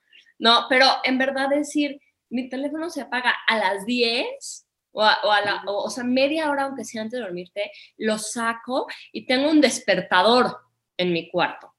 No, 0.41 0.65
pero 0.67 0.87
en 1.03 1.19
verdad 1.19 1.49
decir, 1.49 2.01
mi 2.31 2.49
teléfono 2.49 2.89
se 2.89 3.01
apaga 3.01 3.31
a 3.47 3.59
las 3.59 3.85
10 3.85 4.67
o, 4.91 5.03
a, 5.03 5.19
la, 5.45 5.61
o, 5.67 5.87
sea, 5.91 6.03
media 6.03 6.49
hora, 6.49 6.63
aunque 6.63 6.83
sea 6.83 7.03
antes 7.03 7.19
de 7.19 7.23
dormirte, 7.23 7.71
lo 7.97 8.17
saco 8.17 8.87
y 9.11 9.27
tengo 9.27 9.51
un 9.51 9.61
despertador 9.61 10.57
en 10.97 11.13
mi 11.13 11.29
cuarto. 11.29 11.75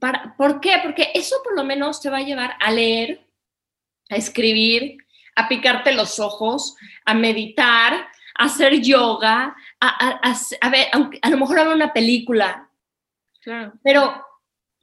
Para, 0.00 0.34
¿Por 0.38 0.58
qué? 0.60 0.76
Porque 0.82 1.10
eso 1.12 1.36
por 1.44 1.54
lo 1.54 1.62
menos 1.62 2.00
te 2.00 2.08
va 2.08 2.16
a 2.16 2.22
llevar 2.22 2.56
a 2.60 2.70
leer, 2.70 3.26
a 4.08 4.16
escribir, 4.16 4.96
a 5.36 5.46
picarte 5.46 5.92
los 5.92 6.18
ojos, 6.18 6.76
a 7.04 7.12
meditar, 7.12 7.92
a 7.92 8.44
hacer 8.44 8.80
yoga, 8.80 9.54
a, 9.80 10.32
a, 10.62 10.70
ver, 10.70 10.86
aunque, 10.92 11.18
a 11.20 11.28
lo 11.28 11.36
mejor 11.36 11.58
a 11.58 11.64
ver 11.64 11.74
una 11.74 11.92
película. 11.92 12.70
Claro. 13.42 13.74
Pero 13.82 14.29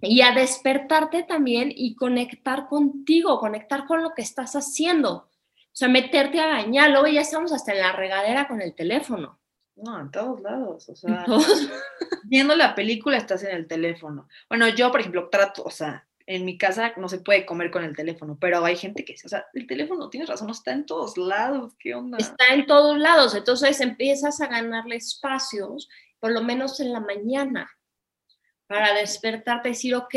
y 0.02 0.22
a 0.22 0.32
despertarte 0.32 1.24
también 1.24 1.72
y 1.76 1.96
conectar 1.96 2.68
contigo, 2.68 3.40
conectar 3.40 3.86
con 3.86 4.04
lo 4.04 4.14
que 4.14 4.22
estás 4.22 4.56
haciendo. 4.56 5.14
O 5.14 5.80
sea, 5.80 5.88
meterte 5.88 6.40
a 6.40 6.48
bañar, 6.48 6.92
luego 6.92 7.08
ya 7.08 7.22
estamos 7.22 7.52
hasta 7.52 7.72
en 7.72 7.80
la 7.80 7.92
regadera 7.92 8.48
con 8.48 8.62
el 8.62 8.74
teléfono. 8.74 9.40
No, 9.76 10.00
en 10.00 10.10
todos 10.10 10.42
lados, 10.42 10.90
o 10.90 10.96
sea, 10.96 11.26
viendo 12.24 12.56
la 12.56 12.74
película 12.74 13.18
estás 13.18 13.44
en 13.44 13.56
el 13.56 13.68
teléfono. 13.68 14.28
Bueno, 14.50 14.68
yo, 14.70 14.92
por 14.92 15.02
ejemplo, 15.02 15.30
trato, 15.30 15.64
o 15.64 15.70
sea, 15.70 16.08
en 16.26 16.46
mi 16.46 16.58
casa 16.58 16.94
no 16.98 17.08
se 17.08 17.20
puede 17.20 17.46
comer 17.46 17.70
con 17.70 17.84
el 17.84 17.96
teléfono, 17.96 18.38
pero 18.40 18.64
hay 18.66 18.76
gente 18.76 19.06
que, 19.06 19.16
o 19.24 19.30
sea, 19.30 19.46
el 19.54 19.68
teléfono, 19.68 20.10
tienes 20.10 20.30
razón, 20.30 20.50
está 20.50 20.74
en 20.74 20.86
todos 20.86 21.16
lados, 21.16 21.76
¿qué 21.80 21.94
onda? 21.94 22.18
Está 22.18 22.54
en 22.54 22.66
todos 22.66 22.98
lados, 22.98 23.36
entonces 23.36 23.80
empiezas 23.80 24.42
a 24.42 24.48
ganarle 24.48 24.96
espacios, 24.96 25.88
por 26.20 26.32
lo 26.32 26.42
menos 26.42 26.80
en 26.80 26.92
la 26.92 27.00
mañana, 27.00 27.70
para 28.68 28.94
despertarte 28.94 29.70
y 29.70 29.72
decir, 29.72 29.96
ok, 29.96 30.16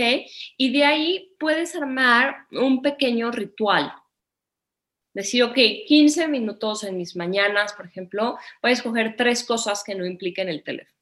y 0.57 0.73
de 0.73 0.85
ahí 0.85 1.35
puedes 1.39 1.75
armar 1.77 2.47
un 2.51 2.83
pequeño 2.83 3.31
ritual. 3.31 3.93
Decir, 5.13 5.43
ok, 5.43 5.57
15 5.87 6.29
minutos 6.29 6.85
en 6.85 6.97
mis 6.97 7.17
mañanas, 7.17 7.73
por 7.73 7.87
ejemplo, 7.87 8.39
voy 8.63 8.71
a 8.71 8.75
escoger 8.75 9.17
tres 9.17 9.45
cosas 9.45 9.83
que 9.83 9.95
no 9.95 10.05
impliquen 10.05 10.49
el 10.49 10.63
teléfono. 10.63 10.99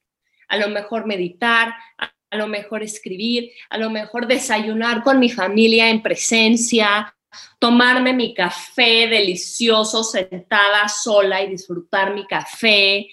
A 0.48 0.56
lo 0.56 0.68
mejor 0.68 1.06
meditar, 1.06 1.74
a 1.98 2.36
lo 2.36 2.46
mejor 2.46 2.82
escribir, 2.82 3.50
a 3.68 3.78
lo 3.78 3.90
mejor 3.90 4.26
desayunar 4.26 5.02
con 5.02 5.18
mi 5.18 5.28
familia 5.28 5.90
en 5.90 6.02
presencia, 6.02 7.14
tomarme 7.58 8.12
mi 8.12 8.34
café 8.34 9.06
delicioso 9.08 10.02
sentada 10.02 10.88
sola 10.88 11.42
y 11.42 11.50
disfrutar 11.50 12.14
mi 12.14 12.26
café, 12.26 13.08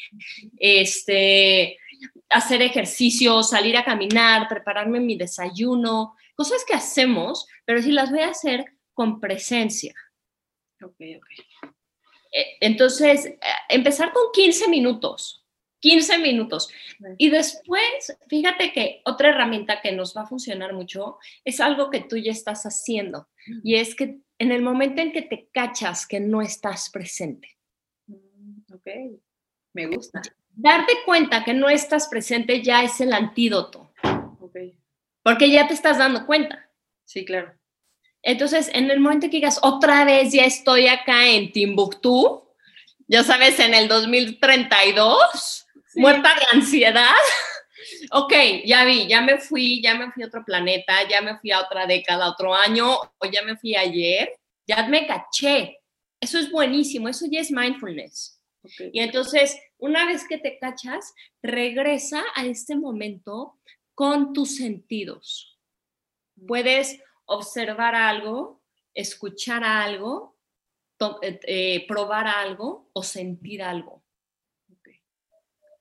este, 0.58 1.78
hacer 2.36 2.62
ejercicio, 2.62 3.42
salir 3.44 3.78
a 3.78 3.86
caminar, 3.86 4.48
prepararme 4.48 5.00
mi 5.00 5.16
desayuno, 5.16 6.16
cosas 6.36 6.66
que 6.66 6.74
hacemos, 6.74 7.48
pero 7.64 7.82
si 7.82 7.92
las 7.92 8.12
voy 8.12 8.22
a 8.22 8.30
hacer 8.30 8.66
con 8.94 9.20
presencia. 9.20 9.94
Ok, 10.84 10.96
ok. 11.18 11.70
Eh, 12.32 12.58
entonces, 12.60 13.26
eh, 13.26 13.38
empezar 13.70 14.12
con 14.12 14.24
15 14.34 14.68
minutos, 14.68 15.46
15 15.80 16.18
minutos. 16.18 16.70
Y 17.18 17.30
después, 17.30 18.18
fíjate 18.28 18.74
que 18.74 19.02
otra 19.06 19.30
herramienta 19.30 19.80
que 19.82 19.94
nos 19.94 20.16
va 20.16 20.24
a 20.24 20.28
funcionar 20.28 20.74
mucho 20.74 21.18
es 21.46 21.62
algo 21.62 21.90
que 21.90 22.02
tú 22.02 22.18
ya 22.18 22.32
estás 22.32 22.64
haciendo. 22.64 23.30
Y 23.64 23.76
es 23.76 23.96
que 23.96 24.20
en 24.40 24.52
el 24.52 24.62
momento 24.62 25.02
en 25.02 25.14
que 25.14 25.22
te 25.22 25.48
cachas 25.54 26.06
que 26.06 26.20
no 26.20 26.42
estás 26.42 26.90
presente. 26.90 27.48
Mm, 28.08 28.74
ok, 28.74 29.22
me 29.74 29.88
gusta. 29.88 30.22
Darte 30.58 30.94
cuenta 31.06 31.44
que 31.44 31.54
no 31.54 31.70
estás 31.70 32.08
presente 32.08 32.62
ya 32.62 32.84
es 32.84 33.02
el 33.02 33.14
antídoto. 33.14 33.92
Ok. 34.40 34.58
Porque 35.22 35.50
ya 35.50 35.68
te 35.68 35.74
estás 35.74 35.98
dando 35.98 36.26
cuenta. 36.26 36.70
Sí, 37.04 37.26
claro. 37.26 37.54
Entonces, 38.22 38.70
en 38.74 38.90
el 38.90 39.00
momento 39.00 39.28
que 39.28 39.38
digas, 39.38 39.60
otra 39.62 40.04
vez 40.04 40.32
ya 40.34 40.46
estoy 40.46 40.88
acá 40.88 41.28
en 41.28 41.52
Timbuktu, 41.52 42.44
ya 43.08 43.24
sabes, 43.24 43.60
en 43.60 43.74
el 43.76 43.88
2032, 43.88 45.68
muerta 45.96 46.34
de 46.34 46.58
ansiedad. 46.58 47.14
ok, 48.12 48.34
ya 48.66 48.84
vi, 48.84 49.08
ya 49.08 49.22
me 49.22 49.38
fui, 49.38 49.82
ya 49.82 49.94
me 49.94 50.12
fui 50.12 50.24
a 50.24 50.28
otro 50.28 50.44
planeta, 50.44 51.08
ya 51.08 51.22
me 51.22 51.38
fui 51.38 51.52
a 51.52 51.62
otra 51.62 51.86
década, 51.86 52.30
otro 52.30 52.56
año, 52.56 52.96
o 52.96 53.26
ya 53.32 53.44
me 53.44 53.58
fui 53.58 53.76
ayer, 53.76 54.32
ya 54.66 54.88
me 54.88 55.06
caché. 55.06 55.78
Eso 56.20 56.40
es 56.40 56.50
buenísimo, 56.50 57.08
eso 57.08 57.26
ya 57.30 57.42
es 57.42 57.52
mindfulness. 57.52 58.35
Y 58.92 59.00
entonces, 59.00 59.58
una 59.78 60.06
vez 60.06 60.28
que 60.28 60.38
te 60.38 60.58
cachas, 60.58 61.14
regresa 61.42 62.24
a 62.36 62.46
este 62.46 62.76
momento 62.76 63.60
con 63.94 64.34
tus 64.34 64.58
sentidos. 64.58 65.60
Puedes 66.48 67.00
observar 67.26 67.96
algo, 67.96 68.62
escuchar 68.94 69.64
algo, 69.64 70.38
eh, 71.22 71.40
eh, 71.44 71.88
probar 71.88 72.28
algo 72.28 72.90
o 72.94 73.04
sentir 73.04 73.64
algo. 73.64 74.04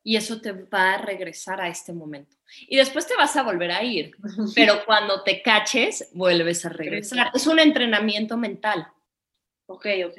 Y 0.06 0.16
eso 0.16 0.38
te 0.38 0.52
va 0.52 0.94
a 0.94 0.98
regresar 0.98 1.62
a 1.62 1.68
este 1.68 1.92
momento. 1.92 2.36
Y 2.68 2.76
después 2.76 3.06
te 3.06 3.16
vas 3.16 3.34
a 3.36 3.42
volver 3.42 3.70
a 3.70 3.82
ir, 3.82 4.14
pero 4.54 4.84
cuando 4.84 5.22
te 5.22 5.40
caches, 5.40 6.10
vuelves 6.12 6.64
a 6.66 6.68
regresar. 6.68 7.30
Es 7.32 7.46
un 7.46 7.58
entrenamiento 7.58 8.36
mental. 8.36 8.86
Ok, 9.66 9.86
ok. 10.06 10.18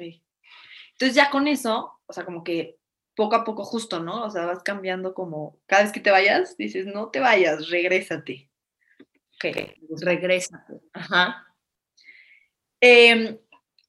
Entonces 0.92 1.14
ya 1.14 1.30
con 1.30 1.46
eso, 1.46 1.95
o 2.06 2.12
sea, 2.12 2.24
como 2.24 2.44
que 2.44 2.78
poco 3.14 3.34
a 3.34 3.44
poco 3.44 3.64
justo, 3.64 4.00
¿no? 4.00 4.24
O 4.24 4.30
sea, 4.30 4.44
vas 4.44 4.62
cambiando 4.62 5.14
como, 5.14 5.58
cada 5.66 5.82
vez 5.82 5.92
que 5.92 6.00
te 6.00 6.10
vayas, 6.10 6.56
dices, 6.56 6.86
no 6.86 7.08
te 7.08 7.20
vayas, 7.20 7.70
regrésate. 7.70 8.50
Ok, 9.34 9.56
regresa. 10.00 10.66
Ajá. 10.92 11.46
Em, 12.80 13.38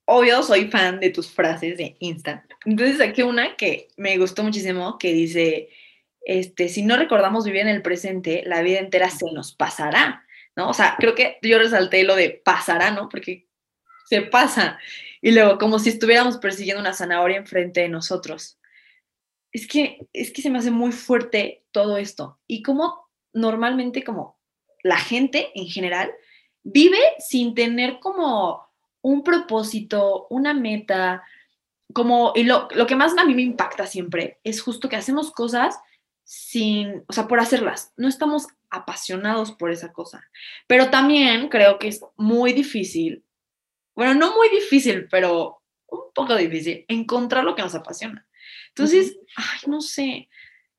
obvio, 0.06 0.44
soy 0.44 0.70
fan 0.70 1.00
de 1.00 1.10
tus 1.10 1.30
frases 1.30 1.78
de 1.78 1.98
Insta. 2.00 2.46
Entonces 2.66 2.98
saqué 2.98 3.24
una 3.24 3.56
que 3.56 3.90
me 3.98 4.18
gustó 4.18 4.44
muchísimo, 4.44 4.98
que 4.98 5.14
dice, 5.14 5.70
este, 6.22 6.70
si 6.70 6.84
no 6.84 6.98
recordamos 6.98 7.46
vivir 7.46 7.62
en 7.62 7.70
el 7.70 7.82
presente, 7.82 8.44
la 8.46 8.62
vida 8.62 8.80
entera 8.80 9.10
se 9.10 9.32
nos 9.32 9.54
pasará, 9.54 10.26
¿no? 10.56 10.70
O 10.70 10.74
sea, 10.74 10.96
creo 10.98 11.16
que 11.16 11.38
yo 11.42 11.60
resalté 11.60 12.04
lo 12.04 12.16
de 12.16 12.42
pasará, 12.44 12.92
¿no? 12.92 13.10
Porque 13.10 13.47
se 14.08 14.22
pasa. 14.24 14.80
Y 15.22 15.32
luego, 15.32 15.58
como 15.58 15.80
si 15.80 15.90
estuviéramos 15.90 16.38
persiguiendo 16.38 16.82
una 16.82 16.94
zanahoria 16.94 17.38
enfrente 17.38 17.82
de 17.82 17.90
nosotros. 17.90 18.60
Es 19.52 19.68
que, 19.68 20.08
es 20.14 20.32
que 20.32 20.42
se 20.42 20.50
me 20.50 20.60
hace 20.60 20.72
muy 20.72 20.92
fuerte 20.92 21.66
todo 21.72 21.98
esto. 21.98 22.40
Y 22.48 22.62
como 22.62 23.10
normalmente, 23.34 24.04
como 24.04 24.38
la 24.84 24.98
gente 24.98 25.52
en 25.56 25.68
general 25.68 26.12
vive 26.64 27.00
sin 27.20 27.56
tener 27.56 28.00
como 28.00 28.68
un 29.02 29.24
propósito, 29.24 30.28
una 30.30 30.54
meta, 30.54 31.24
como, 31.94 32.34
y 32.36 32.44
lo, 32.44 32.68
que 32.68 32.96
más 32.96 33.18
a 33.18 33.26
mí 33.26 33.34
me 33.34 33.42
impacta 33.42 33.86
siempre 33.86 34.40
es 34.44 34.62
justo 34.62 34.90
que 34.90 34.98
hacemos 34.98 35.32
cosas 35.32 35.80
sin, 36.24 37.06
o 37.08 37.14
sea, 37.14 37.28
por 37.28 37.40
hacerlas, 37.40 37.94
no 37.96 38.10
estamos 38.10 38.48
apasionados 38.70 39.54
por 39.54 39.72
esa 39.72 39.94
cosa. 39.94 40.30
Pero 40.68 40.90
también 40.90 41.48
creo 41.48 41.80
que 41.80 41.88
es 41.88 42.02
muy 42.18 42.52
difícil, 42.52 43.24
bueno, 43.98 44.14
no 44.14 44.36
muy 44.36 44.48
difícil, 44.50 45.08
pero 45.10 45.64
un 45.88 46.14
poco 46.14 46.36
difícil, 46.36 46.86
encontrar 46.88 47.44
lo 47.44 47.56
que 47.56 47.64
nos 47.64 47.74
apasiona. 47.74 48.28
Entonces, 48.68 49.18
ay, 49.36 49.62
no 49.66 49.82
sé, 49.82 50.30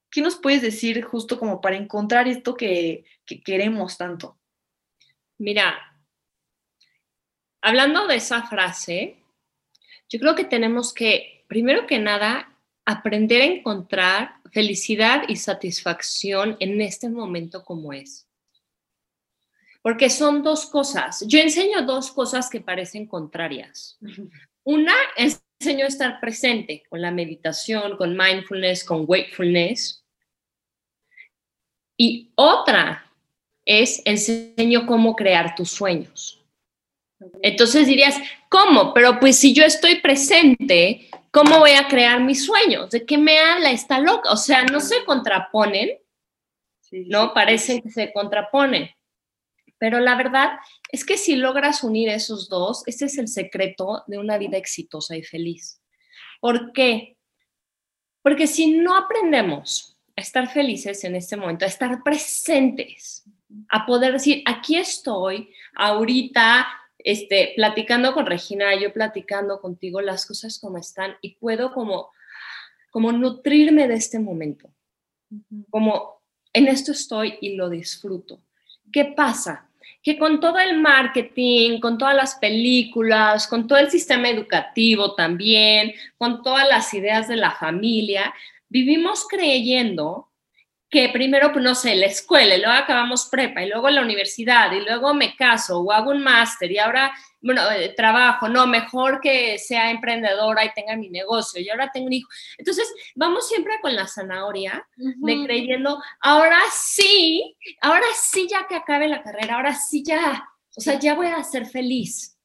¿qué 0.09 0.21
nos 0.21 0.37
puedes 0.37 0.63
decir 0.63 1.03
justo 1.03 1.37
como 1.37 1.61
para 1.61 1.75
encontrar 1.75 2.29
esto 2.29 2.55
que, 2.55 3.05
queremos 3.45 3.99
tanto? 3.99 4.39
Mira, 5.37 5.99
hablando 7.61 8.07
de 8.07 8.15
esa 8.15 8.45
frase, 8.45 9.21
yo 10.09 10.21
creo 10.21 10.37
que 10.37 10.45
tenemos 10.45 10.95
que, 10.95 11.45
primero 11.49 11.89
que 11.89 11.99
nada, 11.99 12.57
aprender 12.85 13.43
a 13.43 13.47
encontrar 13.47 14.37
felicidad 14.53 15.25
y 15.27 15.35
satisfacción 15.35 16.57
en 16.61 16.81
este 16.81 17.09
momento 17.09 17.65
como 17.65 17.93
es. 17.93 18.28
Porque 19.89 20.11
son 20.11 20.43
dos 20.43 20.67
cosas. 20.67 21.25
Yo 21.27 21.39
enseño 21.39 21.81
dos 21.81 22.13
cosas 22.13 22.51
que 22.51 22.61
parecen 22.61 23.07
contrarias. 23.07 23.99
Una, 24.63 24.93
enseño 25.17 25.87
a 25.87 25.89
estar 25.89 26.21
presente 26.21 26.83
con 26.91 27.01
la 27.01 27.11
meditación, 27.11 27.97
con 27.97 28.15
mindfulness, 28.15 28.85
con 28.85 29.07
wakefulness. 29.09 30.05
Y 31.97 32.31
otra 32.35 33.11
es 33.65 34.03
enseño 34.05 34.85
cómo 34.85 35.17
crear 35.17 35.55
tus 35.55 35.71
sueños. 35.71 36.45
Entonces 37.41 37.87
dirías, 37.87 38.19
¿cómo? 38.51 38.93
Pero 38.93 39.19
pues 39.19 39.39
si 39.39 39.55
yo 39.55 39.65
estoy 39.65 40.03
presente, 40.03 41.09
¿cómo 41.31 41.61
voy 41.61 41.73
a 41.73 41.89
crear 41.89 42.23
mis 42.23 42.45
sueños? 42.45 42.91
¿De 42.91 43.07
qué 43.07 43.17
me 43.17 43.39
habla 43.39 43.71
esta 43.71 44.01
loca? 44.01 44.33
O 44.33 44.37
sea, 44.37 44.65
no 44.65 44.81
se 44.81 45.03
contraponen, 45.07 45.99
¿no? 46.93 47.33
Parecen 47.33 47.81
que 47.81 47.91
se 47.91 48.13
contraponen. 48.13 48.91
Pero 49.79 50.01
la 50.01 50.17
verdad 50.17 50.59
es 50.91 51.05
que 51.05 51.17
si 51.17 51.37
logras 51.37 51.85
unir 51.85 52.09
esos 52.09 52.49
dos, 52.49 52.83
ese 52.87 53.07
es 53.07 53.19
el 53.19 53.29
secreto 53.29 54.05
de 54.07 54.19
una 54.19 54.39
vida 54.39 54.57
exitosa 54.57 55.17
y 55.17 55.23
feliz. 55.23 55.81
¿Por 56.41 56.73
qué? 56.73 57.17
Porque 58.23 58.47
si 58.47 58.73
no 58.73 58.97
aprendemos 58.97 59.97
a 60.17 60.21
estar 60.21 60.49
felices 60.49 61.05
en 61.05 61.15
este 61.15 61.37
momento, 61.37 61.65
a 61.65 61.69
estar 61.69 62.03
presentes, 62.03 63.25
a 63.69 63.87
poder 63.87 64.15
decir, 64.15 64.43
aquí 64.47 64.77
estoy, 64.77 65.53
ahorita, 65.77 66.67
este, 66.99 67.53
platicando 67.57 68.13
con 68.13 68.27
Regina, 68.27 68.75
yo 68.75 68.93
platicando 68.93 69.61
contigo 69.61 70.01
las 70.01 70.27
cosas 70.27 70.59
como 70.59 70.79
están 70.79 71.17
y 71.23 71.37
puedo 71.37 71.73
como, 71.73 72.11
como 72.91 73.13
nutrirme 73.13 73.87
de 73.87 73.95
este 73.95 74.19
momento, 74.19 74.75
como 75.71 76.23
en 76.53 76.67
esto 76.67 76.93
estoy 76.93 77.39
y 77.41 77.55
lo 77.55 77.71
disfruto. 77.71 78.43
¿Qué 78.93 79.05
pasa? 79.05 79.68
Que 80.03 80.19
con 80.19 80.41
todo 80.41 80.59
el 80.59 80.79
marketing, 80.79 81.81
con 81.81 81.99
todas 81.99 82.15
las 82.15 82.37
películas, 82.37 83.47
con 83.47 83.67
todo 83.67 83.79
el 83.79 83.91
sistema 83.91 84.29
educativo 84.29 85.15
también, 85.15 85.93
con 86.17 86.43
todas 86.43 86.69
las 86.69 86.93
ideas 86.95 87.29
de 87.29 87.37
la 87.37 87.51
familia, 87.51 88.33
vivimos 88.69 89.27
creyendo 89.29 90.28
que 90.91 91.11
primero, 91.11 91.53
pues 91.53 91.63
no 91.63 91.75
sé, 91.75 91.95
la 91.97 92.07
escuela, 92.07 92.57
y 92.57 92.61
luego 92.61 92.73
acabamos 92.73 93.29
prepa, 93.31 93.63
y 93.63 93.69
luego 93.69 93.91
la 93.91 94.01
universidad, 94.01 94.73
y 94.73 94.81
luego 94.81 95.13
me 95.13 95.37
caso 95.37 95.81
o 95.81 95.93
hago 95.93 96.11
un 96.11 96.23
máster, 96.23 96.71
y 96.73 96.79
ahora, 96.79 97.13
bueno, 97.43 97.61
eh, 97.71 97.93
trabajo, 97.95 98.49
no, 98.49 98.67
mejor 98.67 99.21
que 99.21 99.59
sea 99.59 99.91
emprendedora 99.91 100.65
y 100.65 100.73
tenga 100.73 100.97
mi 100.97 101.11
negocio, 101.11 101.61
y 101.61 101.69
ahora 101.69 101.91
tengo 101.93 102.07
un 102.07 102.15
hijo. 102.15 102.29
Entonces, 102.57 102.91
vamos 103.15 103.49
siempre 103.49 103.75
con 103.83 103.95
la 103.95 104.07
zanahoria, 104.07 104.87
de 104.97 105.45
creyendo, 105.45 106.03
ahora 106.21 106.61
sí, 106.73 107.55
ahora 107.83 108.07
sí 108.15 108.49
ya 108.51 108.67
que 108.67 108.77
acabe 108.77 109.09
la 109.09 109.23
carrera, 109.23 109.57
ahora 109.57 109.75
sí 109.75 110.03
ya, 110.03 110.49
o 110.75 110.81
sea, 110.81 110.99
ya 110.99 111.15
voy 111.15 111.27
a 111.27 111.45
ser 111.45 111.67
feliz, 111.67 112.39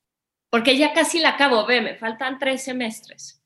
porque 0.49 0.77
ya 0.77 0.93
casi 0.93 1.19
la 1.19 1.29
acabo, 1.29 1.65
ve, 1.65 1.79
me 1.79 1.95
faltan 1.95 2.37
tres 2.39 2.63
semestres. 2.65 3.42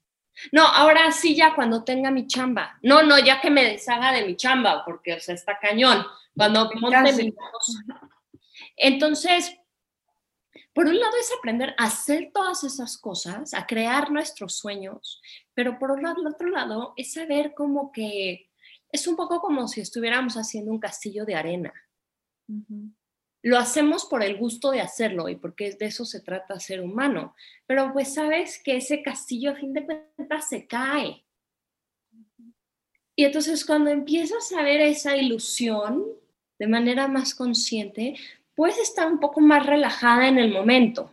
No, 0.51 0.65
ahora 0.65 1.11
sí 1.11 1.35
ya 1.35 1.55
cuando 1.55 1.83
tenga 1.83 2.11
mi 2.11 2.27
chamba. 2.27 2.77
No, 2.81 3.03
no, 3.03 3.19
ya 3.19 3.41
que 3.41 3.49
me 3.49 3.63
deshaga 3.63 4.11
de 4.11 4.25
mi 4.25 4.35
chamba, 4.35 4.83
porque, 4.85 5.13
o 5.13 5.19
sea, 5.19 5.35
está 5.35 5.57
cañón. 5.59 6.05
Cuando 6.35 6.69
monte 6.79 7.13
mi 7.13 7.33
Entonces, 8.75 9.57
por 10.73 10.85
un 10.85 10.99
lado 10.99 11.13
es 11.19 11.31
aprender 11.37 11.73
a 11.77 11.85
hacer 11.85 12.31
todas 12.33 12.63
esas 12.63 12.97
cosas, 12.97 13.53
a 13.53 13.65
crear 13.65 14.11
nuestros 14.11 14.57
sueños, 14.57 15.21
pero 15.53 15.79
por 15.79 15.91
otro 15.91 16.49
lado 16.49 16.93
es 16.95 17.13
saber 17.13 17.53
como 17.55 17.91
que 17.91 18.51
es 18.91 19.07
un 19.07 19.15
poco 19.15 19.41
como 19.41 19.67
si 19.67 19.81
estuviéramos 19.81 20.35
haciendo 20.35 20.71
un 20.71 20.79
castillo 20.79 21.25
de 21.25 21.35
arena 21.35 21.73
lo 23.43 23.57
hacemos 23.57 24.05
por 24.05 24.23
el 24.23 24.37
gusto 24.37 24.71
de 24.71 24.81
hacerlo 24.81 25.29
y 25.29 25.35
porque 25.35 25.71
de 25.71 25.85
eso 25.85 26.05
se 26.05 26.21
trata 26.21 26.59
ser 26.59 26.81
humano. 26.81 27.35
Pero 27.65 27.93
pues 27.93 28.13
sabes 28.13 28.61
que 28.61 28.77
ese 28.77 29.01
castillo 29.01 29.51
a 29.51 29.55
fin 29.55 29.73
de 29.73 29.85
cuentas 29.85 30.49
se 30.49 30.67
cae. 30.67 31.23
Y 33.15 33.25
entonces 33.25 33.65
cuando 33.65 33.89
empiezas 33.89 34.51
a 34.53 34.61
ver 34.61 34.81
esa 34.81 35.17
ilusión 35.17 36.05
de 36.59 36.67
manera 36.67 37.07
más 37.07 37.33
consciente, 37.33 38.15
puedes 38.55 38.77
estar 38.79 39.11
un 39.11 39.19
poco 39.19 39.39
más 39.39 39.65
relajada 39.65 40.27
en 40.27 40.39
el 40.39 40.51
momento. 40.51 41.11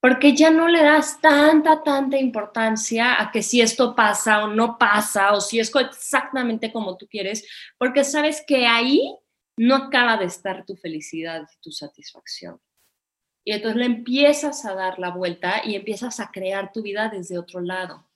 Porque 0.00 0.34
ya 0.34 0.50
no 0.50 0.68
le 0.68 0.82
das 0.82 1.18
tanta, 1.20 1.82
tanta 1.82 2.18
importancia 2.18 3.20
a 3.22 3.32
que 3.32 3.42
si 3.42 3.62
esto 3.62 3.94
pasa 3.94 4.44
o 4.44 4.48
no 4.48 4.76
pasa, 4.76 5.32
o 5.32 5.40
si 5.40 5.60
es 5.60 5.72
exactamente 5.74 6.70
como 6.70 6.96
tú 6.98 7.08
quieres, 7.08 7.48
porque 7.78 8.04
sabes 8.04 8.44
que 8.46 8.66
ahí 8.66 9.16
no 9.56 9.76
acaba 9.76 10.16
de 10.16 10.26
estar 10.26 10.64
tu 10.64 10.76
felicidad 10.76 11.42
y 11.42 11.60
tu 11.60 11.70
satisfacción. 11.70 12.60
Y 13.44 13.52
entonces 13.52 13.78
le 13.78 13.86
empiezas 13.86 14.64
a 14.64 14.74
dar 14.74 14.98
la 14.98 15.10
vuelta 15.10 15.60
y 15.64 15.74
empiezas 15.74 16.18
a 16.18 16.30
crear 16.30 16.72
tu 16.72 16.82
vida 16.82 17.10
desde 17.10 17.38
otro 17.38 17.60
lado. 17.60 18.06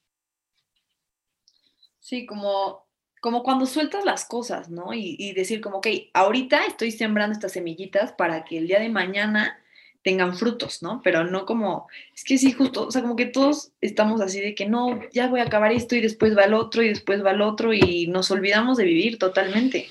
Sí, 2.00 2.24
como, 2.24 2.86
como 3.20 3.42
cuando 3.42 3.66
sueltas 3.66 4.04
las 4.06 4.24
cosas, 4.24 4.70
¿no? 4.70 4.94
Y, 4.94 5.32
decir 5.34 5.60
como, 5.60 5.78
ok, 5.78 5.88
ahorita 6.14 6.64
estoy 6.64 6.90
sembrando 6.90 7.34
estas 7.34 7.52
semillitas 7.52 8.12
para 8.12 8.44
que 8.44 8.56
el 8.56 8.66
día 8.66 8.80
de 8.80 8.88
mañana 8.88 9.58
tengan 10.02 10.34
frutos, 10.34 10.82
¿no? 10.82 11.02
Pero 11.04 11.24
no 11.24 11.44
como, 11.44 11.88
es 12.14 12.24
que 12.24 12.38
sí, 12.38 12.52
justo, 12.52 12.86
o 12.86 12.90
sea, 12.90 13.02
como 13.02 13.16
que 13.16 13.26
todos 13.26 13.72
estamos 13.82 14.22
así 14.22 14.40
de 14.40 14.54
que 14.54 14.66
no, 14.66 14.98
ya 15.12 15.26
voy 15.28 15.40
a 15.40 15.44
acabar 15.44 15.72
esto 15.72 15.94
y 15.96 16.00
después 16.00 16.34
va 16.34 16.44
el 16.44 16.54
otro 16.54 16.82
y 16.82 16.88
después 16.88 17.22
va 17.22 17.32
el 17.32 17.42
otro 17.42 17.74
y 17.74 18.06
nos 18.06 18.30
olvidamos 18.30 18.78
de 18.78 18.84
vivir 18.84 19.18
totalmente. 19.18 19.88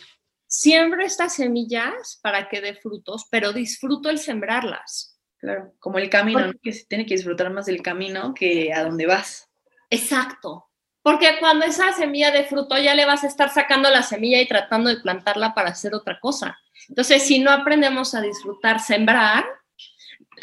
Siembro 0.48 1.04
estas 1.04 1.36
semillas 1.36 2.20
para 2.24 2.48
que 2.48 2.62
dé 2.62 2.74
frutos, 2.74 3.28
pero 3.30 3.52
disfruto 3.52 4.10
el 4.10 4.18
sembrarlas. 4.18 5.20
Claro, 5.40 5.74
como 5.80 6.00
el 6.00 6.10
camino, 6.10 6.52
que 6.64 6.72
se 6.72 6.86
tiene 6.86 7.06
que 7.06 7.16
disfrutar 7.16 7.52
más 7.52 7.66
del 7.66 7.82
camino 7.82 8.34
que 8.34 8.74
a 8.74 8.84
dónde 8.84 9.06
vas. 9.06 9.50
Exacto. 9.90 10.70
Porque 11.04 11.38
cuando 11.40 11.66
esa 11.66 11.92
semilla 11.94 12.32
de 12.32 12.46
fruto 12.46 12.78
ya 12.78 12.96
le 12.96 13.06
vas 13.06 13.24
a 13.24 13.28
estar 13.28 13.50
sacando 13.54 13.90
la 13.90 14.04
semilla 14.04 14.42
y 14.42 14.48
tratando 14.48 14.90
de 14.90 15.02
plantarla 15.02 15.54
para 15.54 15.70
hacer 15.70 15.94
otra 15.94 16.20
cosa. 16.20 16.58
Entonces, 16.90 17.24
si 17.24 17.40
no 17.40 17.52
aprendemos 17.52 18.16
a 18.16 18.22
disfrutar 18.22 18.80
sembrar, 18.80 19.46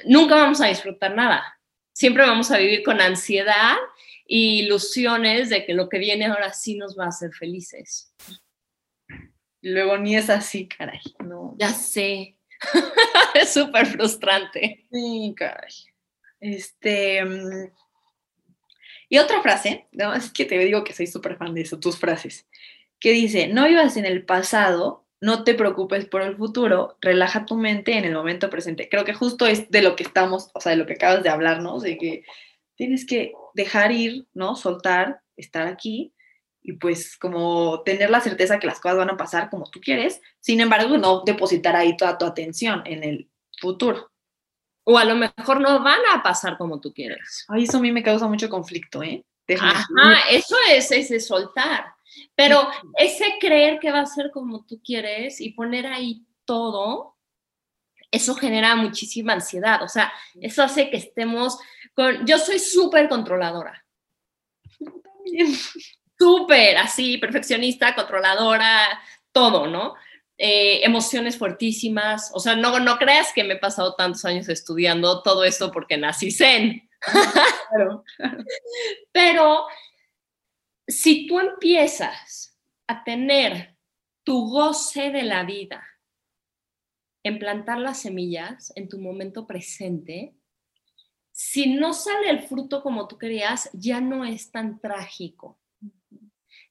nunca 0.07 0.37
vamos 0.37 0.61
a 0.61 0.67
disfrutar 0.67 1.15
nada. 1.15 1.59
Siempre 1.93 2.27
vamos 2.27 2.51
a 2.51 2.59
vivir 2.59 2.83
con 2.83 3.01
ansiedad 3.01 3.77
e 4.27 4.37
ilusiones 4.37 5.49
de 5.49 5.65
que 5.65 5.75
lo 5.75 5.89
que 5.89 5.99
viene 5.99 6.27
ahora 6.27 6.53
sí 6.53 6.77
nos 6.77 6.99
va 6.99 7.07
a 7.07 7.09
hacer 7.09 7.33
felices 7.33 8.15
luego 9.65 9.99
ni 9.99 10.17
es 10.17 10.31
así, 10.31 10.69
caray. 10.69 11.01
No. 11.25 11.55
Ya 11.59 11.71
sé. 11.71 12.37
es 13.35 13.53
súper 13.53 13.87
frustrante. 13.87 14.87
Sí, 14.91 15.35
caray. 15.37 15.73
Este. 16.41 17.25
Mm, 17.25 17.71
y 19.09 19.19
otra 19.19 19.43
frase, 19.43 19.87
no, 19.93 20.15
es 20.15 20.31
que 20.31 20.45
te 20.45 20.59
digo 20.59 20.83
que 20.85 20.93
soy 20.93 21.07
súper 21.07 21.37
fan 21.37 21.55
de 21.55 21.63
eso, 21.63 21.79
tus 21.79 21.99
frases, 21.99 22.49
que 22.99 23.13
dice, 23.13 23.49
no 23.49 23.67
vivas 23.67 23.97
en 23.97 24.07
el 24.07 24.25
pasado, 24.25 25.05
no 25.21 25.45
te 25.45 25.55
preocupes 25.55 26.07
por 26.07 26.23
el 26.23 26.37
futuro, 26.37 26.97
relaja 27.01 27.47
tu 27.47 27.57
mente 27.57 27.97
en 27.97 28.05
el 28.05 28.15
momento 28.15 28.51
presente. 28.51 28.89
Creo 28.89 29.05
que 29.05 29.15
justo 29.15 29.47
es 29.47 29.71
de 29.71 29.83
lo 29.83 29.95
que 29.95 30.03
estamos, 30.03 30.51
o 30.55 30.61
sea, 30.61 30.71
de 30.71 30.79
lo 30.79 30.87
que 30.87 30.95
acabas 30.95 31.23
de 31.23 31.29
hablar, 31.29 31.63
¿no? 31.63 31.79
De 31.81 31.97
que 31.97 32.25
tienes 32.77 33.07
que 33.07 33.33
dejar 33.55 33.93
ir, 33.93 34.27
¿no? 34.35 34.57
Soltar, 34.57 35.21
estar 35.37 35.67
aquí 35.67 36.13
y 36.67 36.73
pues 36.73 37.19
como 37.19 37.83
tener 37.83 38.09
la 38.09 38.23
certeza 38.23 38.59
que 38.59 38.67
las 38.67 38.81
cosas 38.81 38.97
van 38.97 39.11
a 39.11 39.19
pasar 39.19 39.51
como 39.51 39.69
tú 39.71 39.81
quieres, 39.81 40.23
sin 40.41 40.61
embargo 40.61 40.97
no 40.97 41.23
depositar 41.25 41.77
ahí 41.77 41.95
toda 41.95 42.17
tu 42.17 42.25
atención 42.25 42.83
en 42.87 43.05
el 43.05 43.31
futuro. 43.61 44.11
O 44.83 44.97
a 44.97 45.05
lo 45.05 45.15
mejor 45.15 45.61
no 45.61 45.83
van 45.83 46.01
a 46.13 46.23
pasar 46.23 46.57
como 46.57 46.81
tú 46.81 46.93
quieres. 46.93 47.45
Ay, 47.49 47.65
eso 47.65 47.77
a 47.77 47.81
mí 47.81 47.93
me 47.93 48.03
causa 48.03 48.27
mucho 48.27 48.49
conflicto, 48.49 49.03
¿eh? 49.03 49.25
Ajá, 49.61 49.85
eso 50.31 50.57
es 50.71 50.91
ese 50.91 51.21
soltar. 51.21 51.93
Pero 52.35 52.67
ese 52.97 53.27
creer 53.41 53.79
que 53.79 53.93
va 53.93 54.01
a 54.01 54.07
ser 54.07 54.31
como 54.31 54.65
tú 54.65 54.81
quieres 54.83 55.43
y 55.43 55.51
poner 55.51 55.87
ahí 55.87 56.25
todo, 56.47 57.17
eso 58.11 58.35
genera 58.35 58.75
muchísima 58.75 59.35
ansiedad. 59.35 59.83
O 59.83 59.89
sea, 59.89 60.11
eso 60.41 60.63
hace 60.63 60.89
que 60.89 60.97
estemos 60.97 61.59
con... 61.95 62.25
Yo 62.27 62.39
soy 62.39 62.59
súper 62.59 63.09
controladora. 63.11 63.85
También 64.79 65.55
súper 66.19 66.77
así, 66.79 67.19
perfeccionista, 67.19 67.95
controladora, 67.95 69.01
todo, 69.33 69.67
¿no? 69.67 69.95
Eh, 70.37 70.85
emociones 70.85 71.39
fuertísimas, 71.39 72.31
o 72.35 72.41
sea, 72.41 72.57
no, 72.57 72.81
no 72.81 72.99
creas 72.99 73.33
que 73.33 73.45
me 73.45 73.55
he 73.55 73.59
pasado 73.59 73.95
tantos 73.95 74.25
años 74.25 74.49
estudiando 74.49 75.23
todo 75.23 75.45
esto 75.45 75.71
porque 75.71 75.97
nací 75.97 76.31
zen. 76.31 76.89
Claro. 77.71 78.05
Pero 79.13 79.67
si 80.87 81.27
tú 81.27 81.39
empiezas 81.39 82.59
a 82.87 83.05
tener 83.05 83.77
tu 84.23 84.49
goce 84.49 85.11
de 85.11 85.23
la 85.23 85.45
vida, 85.45 85.85
en 87.25 87.39
plantar 87.39 87.79
las 87.79 88.03
semillas 88.03 88.73
en 88.77 88.89
tu 88.89 88.99
momento 88.99 89.47
presente, 89.47 90.35
si 91.33 91.75
no 91.75 91.95
sale 91.95 92.31
el 92.31 92.43
fruto 92.43 92.83
como 92.83 93.09
tú 93.09 93.19
querías, 93.19 93.71
ya 93.73 94.01
no 94.01 94.25
es 94.25 94.51
tan 94.51 94.79
trágico 94.79 95.59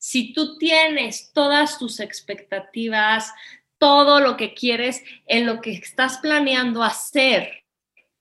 si 0.04 0.34
tú 0.34 0.58
tienes 0.58 1.32
todas 1.32 1.80
tus 1.80 2.02
expectativas, 2.02 3.32
todo 3.78 4.20
lo 4.20 4.36
que 4.36 4.54
quieres 4.54 5.02
en 5.28 5.46
lo 5.46 5.62
que 5.62 5.72
estás 5.72 6.18
planeando 6.18 6.84
hacer 6.84 7.64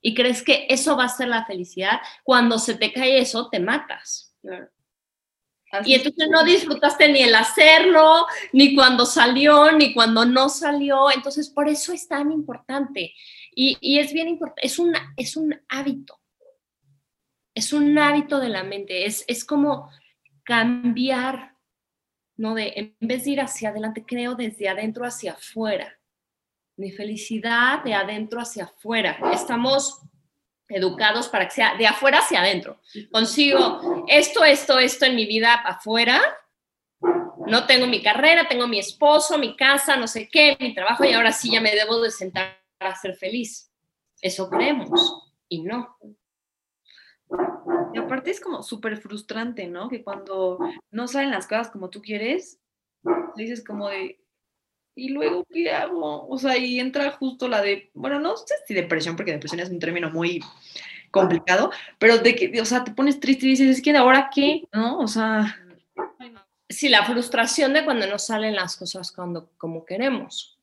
y 0.01 0.15
crees 0.15 0.45
que 0.45 0.67
eso 0.71 0.97
va 0.97 1.07
a 1.07 1.09
ser 1.09 1.27
la 1.27 1.45
felicidad, 1.45 1.99
cuando 2.23 2.61
se 2.61 2.77
te 2.77 2.93
cae 2.93 3.19
eso, 3.19 3.49
te 3.51 3.59
matas. 3.59 4.33
Y 5.85 5.95
entonces 5.95 6.29
no 6.31 6.45
disfrutaste 6.45 7.09
ni 7.09 7.23
el 7.23 7.35
hacerlo, 7.35 8.27
ni 8.53 8.77
cuando 8.77 9.05
salió, 9.05 9.73
ni 9.73 9.93
cuando 9.93 10.25
no 10.25 10.51
salió. 10.51 11.11
Entonces, 11.11 11.51
por 11.51 11.69
eso 11.69 11.93
es 11.93 12.07
tan 12.07 12.31
importante. 12.31 13.13
Y, 13.57 13.99
es 13.99 14.13
bien 14.13 14.29
importante, 14.29 14.65
es, 14.65 14.79
es 15.17 15.37
un 15.37 15.61
hábito. 15.69 16.21
Es 17.57 17.73
un 17.73 17.99
hábito 17.99 18.39
de 18.39 18.51
la 18.51 18.63
mente. 18.63 19.05
Es, 19.05 19.25
es 19.27 19.45
como 19.45 19.91
cambiar 20.45 21.52
¿no? 22.43 22.55
De 22.55 22.73
en 22.75 22.97
vez 23.01 23.25
de 23.25 23.31
ir 23.31 23.41
hacia 23.41 23.69
adelante, 23.69 24.05
creo 24.05 24.35
desde 24.35 24.69
adentro 24.69 25.07
hacia 25.07 25.33
afuera. 25.33 25.97
Mi 26.77 26.91
felicidad 26.91 27.85
de 27.85 27.95
adentro 27.95 28.41
hacia 28.41 28.65
afuera. 28.65 29.17
Estamos 29.33 30.01
educados 30.69 31.29
para 31.29 31.45
que 31.47 31.55
sea 31.55 31.77
de 31.77 31.87
afuera 31.87 32.19
hacia 32.19 32.41
adentro. 32.41 32.81
Consigo 33.13 34.05
esto, 34.09 34.45
esto, 34.45 34.79
esto 34.81 35.05
en 35.05 35.15
mi 35.15 35.25
vida 35.25 35.55
afuera. 35.55 36.21
No 37.47 37.67
tengo 37.67 37.87
mi 37.87 38.03
carrera, 38.03 38.49
tengo 38.49 38.67
mi 38.67 38.81
esposo, 38.81 39.39
mi 39.39 39.55
casa, 39.57 39.97
no 39.97 40.09
sé 40.09 40.29
qué, 40.29 40.57
mi 40.59 40.75
trabajo 40.75 41.05
y 41.05 41.13
ahora 41.13 41.33
sí 41.33 41.51
ya 41.53 41.61
me 41.61 41.73
debo 41.73 42.01
de 42.01 42.11
sentar 42.11 42.61
a 42.81 42.97
ser 42.97 43.15
feliz. 43.15 43.71
Eso 44.21 44.51
creemos 44.51 45.31
y 45.49 45.63
no. 45.63 45.97
Y 47.95 47.99
aparte 47.99 48.31
es 48.31 48.41
como 48.41 48.63
súper 48.63 48.97
frustrante, 48.97 49.67
¿no? 49.67 49.89
Que 49.89 50.03
cuando 50.03 50.59
no 50.91 51.09
salen 51.09 51.31
las 51.31 51.47
cosas 51.47 51.71
como 51.71 51.91
tú 51.91 52.01
quieres, 52.01 52.59
dices 53.37 53.63
como 53.65 53.89
de, 53.89 54.21
¿y 54.95 55.11
luego 55.11 55.45
qué 55.51 55.71
hago? 55.73 56.27
O 56.29 56.39
sea, 56.39 56.57
y 56.57 56.81
entra 56.81 57.11
justo 57.13 57.49
la 57.49 57.61
de, 57.61 57.91
bueno, 57.95 58.19
no 58.19 58.37
sé 58.37 58.55
si 58.67 58.75
depresión, 58.75 59.17
porque 59.17 59.33
depresión 59.33 59.61
es 59.61 59.71
un 59.71 59.79
término 59.79 60.11
muy 60.11 60.41
complicado, 61.11 61.71
pero 61.99 62.19
de 62.19 62.35
que, 62.35 62.61
o 62.61 62.65
sea, 62.65 62.85
te 62.85 62.93
pones 62.93 63.21
triste 63.21 63.47
y 63.47 63.51
dices, 63.51 63.77
es 63.77 63.83
que 63.83 63.95
ahora 63.97 64.31
qué, 64.35 64.65
¿no? 64.73 64.99
O 64.99 65.09
sea... 65.09 65.59
sí, 66.69 66.89
la 66.89 67.05
frustración 67.05 67.75
de 67.75 67.85
cuando 67.85 68.07
no 68.07 68.19
salen 68.19 68.55
las 68.55 68.77
cosas 68.77 69.13
cuando, 69.13 69.51
como 69.59 69.85
queremos. 69.85 70.59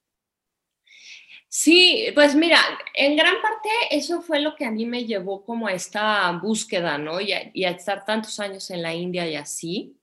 Sí, 1.51 2.05
pues 2.13 2.35
mira, 2.35 2.59
en 2.93 3.15
gran 3.15 3.41
parte 3.41 3.69
eso 3.89 4.21
fue 4.21 4.39
lo 4.39 4.55
que 4.55 4.65
a 4.65 4.71
mí 4.71 4.85
me 4.85 5.05
llevó 5.05 5.43
como 5.43 5.67
a 5.67 5.73
esta 5.73 6.31
búsqueda, 6.33 6.99
¿no? 6.99 7.19
Y 7.19 7.33
a, 7.33 7.49
y 7.53 7.63
a 7.63 7.71
estar 7.71 8.05
tantos 8.05 8.39
años 8.39 8.69
en 8.69 8.83
la 8.83 8.93
India 8.93 9.27
y 9.27 9.35
así, 9.35 9.97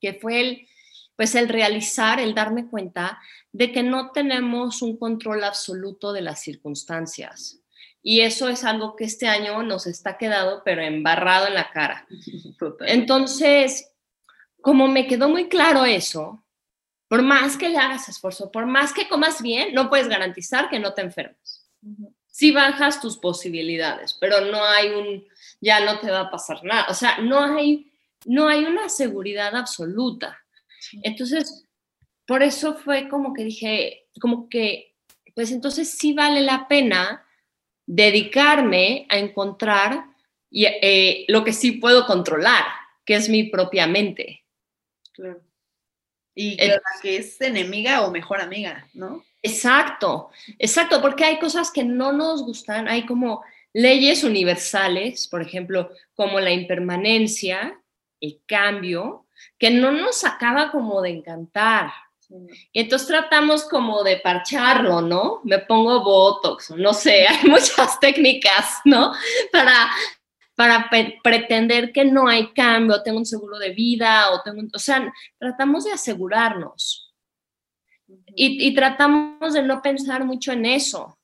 que 0.00 0.14
fue 0.14 0.40
el, 0.40 0.68
pues 1.14 1.36
el 1.36 1.48
realizar, 1.48 2.18
el 2.18 2.34
darme 2.34 2.68
cuenta 2.68 3.20
de 3.52 3.70
que 3.70 3.84
no 3.84 4.10
tenemos 4.10 4.82
un 4.82 4.98
control 4.98 5.44
absoluto 5.44 6.12
de 6.12 6.22
las 6.22 6.42
circunstancias. 6.42 7.60
Y 8.02 8.22
eso 8.22 8.48
es 8.48 8.64
algo 8.64 8.96
que 8.96 9.04
este 9.04 9.28
año 9.28 9.62
nos 9.62 9.86
está 9.86 10.18
quedado, 10.18 10.62
pero 10.64 10.82
embarrado 10.82 11.46
en 11.46 11.54
la 11.54 11.70
cara. 11.70 12.08
Entonces, 12.86 13.92
como 14.60 14.88
me 14.88 15.06
quedó 15.06 15.28
muy 15.28 15.48
claro 15.48 15.84
eso, 15.84 16.44
por 17.08 17.22
más 17.22 17.56
que 17.56 17.68
le 17.68 17.78
hagas 17.78 18.08
esfuerzo, 18.08 18.50
por 18.50 18.66
más 18.66 18.92
que 18.92 19.08
comas 19.08 19.40
bien, 19.40 19.74
no 19.74 19.88
puedes 19.88 20.08
garantizar 20.08 20.68
que 20.68 20.78
no 20.78 20.94
te 20.94 21.02
enfermes. 21.02 21.64
Sí 22.30 22.50
bajas 22.50 23.00
tus 23.00 23.16
posibilidades, 23.16 24.14
pero 24.14 24.40
no 24.40 24.62
hay 24.64 24.88
un, 24.90 25.24
ya 25.60 25.84
no 25.84 26.00
te 26.00 26.10
va 26.10 26.20
a 26.20 26.30
pasar 26.30 26.64
nada. 26.64 26.86
O 26.88 26.94
sea, 26.94 27.18
no 27.18 27.40
hay, 27.40 27.92
no 28.24 28.48
hay 28.48 28.64
una 28.64 28.88
seguridad 28.88 29.54
absoluta. 29.54 30.38
Entonces, 31.02 31.64
por 32.26 32.42
eso 32.42 32.74
fue 32.74 33.08
como 33.08 33.32
que 33.32 33.44
dije, 33.44 34.08
como 34.20 34.48
que, 34.48 34.94
pues 35.34 35.52
entonces 35.52 35.90
sí 35.90 36.12
vale 36.12 36.40
la 36.40 36.66
pena 36.66 37.24
dedicarme 37.86 39.06
a 39.08 39.18
encontrar 39.18 40.06
eh, 40.50 41.24
lo 41.28 41.44
que 41.44 41.52
sí 41.52 41.72
puedo 41.72 42.04
controlar, 42.06 42.64
que 43.04 43.14
es 43.14 43.28
mi 43.28 43.44
propia 43.44 43.86
mente. 43.86 44.44
Claro. 45.12 45.40
Y 46.36 46.56
que, 46.56 46.76
que 47.02 47.16
es 47.16 47.40
enemiga 47.40 48.02
o 48.02 48.12
mejor 48.12 48.40
amiga, 48.40 48.86
¿no? 48.94 49.24
Exacto, 49.42 50.30
exacto, 50.58 51.00
porque 51.00 51.24
hay 51.24 51.38
cosas 51.38 51.70
que 51.70 51.82
no 51.82 52.12
nos 52.12 52.42
gustan, 52.42 52.88
hay 52.88 53.06
como 53.06 53.42
leyes 53.72 54.22
universales, 54.22 55.28
por 55.28 55.42
ejemplo, 55.42 55.90
como 56.14 56.38
la 56.40 56.50
impermanencia, 56.50 57.80
el 58.20 58.40
cambio, 58.46 59.26
que 59.58 59.70
no 59.70 59.92
nos 59.92 60.24
acaba 60.24 60.70
como 60.70 61.02
de 61.02 61.10
encantar. 61.10 61.90
Y 62.72 62.80
entonces 62.80 63.06
tratamos 63.06 63.64
como 63.64 64.02
de 64.02 64.16
parcharlo, 64.16 65.00
¿no? 65.00 65.40
Me 65.44 65.58
pongo 65.60 66.02
Botox, 66.02 66.70
no 66.70 66.92
sé, 66.92 67.26
hay 67.28 67.48
muchas 67.48 68.00
técnicas, 68.00 68.80
¿no? 68.84 69.12
Para 69.52 69.90
para 70.56 70.88
pretender 71.22 71.92
que 71.92 72.04
no 72.04 72.26
hay 72.26 72.52
cambio, 72.54 73.02
tengo 73.02 73.18
un 73.18 73.26
seguro 73.26 73.58
de 73.58 73.70
vida, 73.70 74.30
o 74.32 74.42
tengo, 74.42 74.62
o 74.74 74.78
sea, 74.78 75.12
tratamos 75.38 75.84
de 75.84 75.92
asegurarnos. 75.92 77.14
y, 78.34 78.74
tratamos 78.74 79.52
de 79.54 79.62
no 79.62 79.82
pensar 79.82 80.24
mucho 80.24 80.52
en 80.52 80.64
eso. 80.64 81.18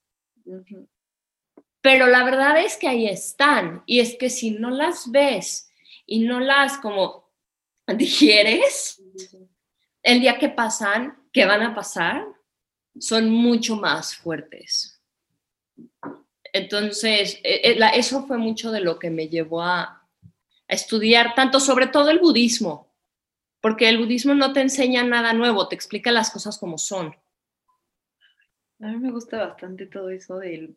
Pero 1.80 2.06
la 2.06 2.24
verdad 2.24 2.58
es 2.58 2.76
que 2.76 2.88
ahí 2.88 3.06
están, 3.06 3.82
y 3.86 4.00
es 4.00 4.16
que 4.16 4.30
si 4.30 4.52
no 4.52 4.70
las 4.70 5.10
ves 5.10 5.70
y 6.06 6.20
no 6.20 6.38
las 6.38 6.78
como 6.78 7.30
digieres, 7.86 9.02
el 10.02 10.20
día 10.20 10.38
que 10.38 10.48
pasan, 10.48 11.18
que 11.32 11.46
van 11.46 11.62
a 11.62 11.74
pasar, 11.74 12.26
son 12.98 13.30
mucho 13.30 13.76
más 13.76 14.14
fuertes. 14.16 14.91
Entonces, 16.52 17.40
e, 17.42 17.70
e, 17.70 17.98
eso 17.98 18.26
fue 18.26 18.38
mucho 18.38 18.70
de 18.70 18.80
lo 18.80 18.98
que 18.98 19.10
me 19.10 19.28
llevó 19.28 19.62
a, 19.62 19.98
estudiar 20.68 21.34
tanto, 21.34 21.60
sobre 21.60 21.86
todo 21.86 22.10
el 22.10 22.18
budismo, 22.18 22.90
porque 23.60 23.90
el 23.90 23.98
budismo 23.98 24.34
no 24.34 24.54
te 24.54 24.62
enseña 24.62 25.04
nada 25.04 25.34
nuevo, 25.34 25.68
te 25.68 25.74
explica 25.74 26.10
las 26.10 26.30
cosas 26.30 26.56
como 26.56 26.78
son. 26.78 27.14
A 28.80 28.86
mí 28.86 28.96
me 28.96 29.10
gusta 29.10 29.36
bastante 29.36 29.86
todo 29.86 30.08
eso 30.08 30.38
del, 30.38 30.74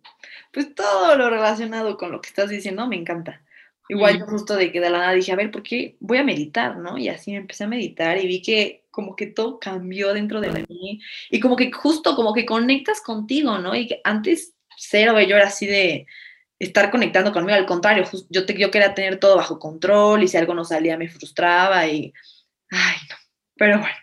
pues 0.52 0.76
todo 0.76 1.16
lo 1.16 1.30
relacionado 1.30 1.98
con 1.98 2.12
lo 2.12 2.20
que 2.20 2.28
estás 2.28 2.50
diciendo, 2.50 2.86
me 2.88 2.98
encanta. 2.98 3.42
Igual 3.88 4.20
yo 4.20 4.26
justo 4.26 4.56
de 4.56 4.72
que 4.72 4.82
de 4.82 4.90
la 4.90 4.98
nada 4.98 5.14
dije, 5.14 5.32
a 5.32 5.36
ver, 5.36 5.52
¿por 5.52 5.64
qué 5.64 5.96
voy 6.00 6.18
a 6.18 6.24
meditar, 6.24 6.78
no? 6.78 6.98
Y 6.98 7.08
así 7.08 7.32
me 7.32 7.38
empecé 7.38 7.64
a 7.64 7.68
meditar 7.68 8.18
y 8.18 8.28
vi 8.28 8.42
que 8.42 8.86
como 8.92 9.16
que 9.16 9.28
todo 9.28 9.60
cambió 9.60 10.14
dentro 10.14 10.42
de 10.42 10.66
mí 10.68 11.02
y 11.30 11.40
como 11.40 11.56
que 11.56 11.72
justo 11.72 12.16
como 12.16 12.34
que 12.34 12.46
conectas 12.46 13.02
contigo, 13.02 13.60
¿no? 13.60 13.76
Y 13.76 13.88
que 13.88 14.02
antes 14.04 14.55
cero, 14.78 15.20
yo 15.22 15.36
era 15.36 15.48
así 15.48 15.66
de 15.66 16.06
estar 16.60 16.90
conectando 16.92 17.34
conmigo, 17.34 17.58
al 17.58 17.66
contrario, 17.66 18.06
yo, 18.30 18.46
te, 18.46 18.58
yo 18.58 18.72
quería 18.72 18.94
tener 18.94 19.20
todo 19.20 19.36
bajo 19.36 19.60
control 19.60 20.24
y 20.24 20.28
si 20.28 20.38
algo 20.38 20.54
no 20.54 20.64
salía 20.64 20.98
me 20.98 21.10
frustraba 21.10 21.88
y, 21.88 22.14
ay, 22.70 22.96
no, 23.10 23.16
pero 23.56 23.80
bueno. 23.80 23.96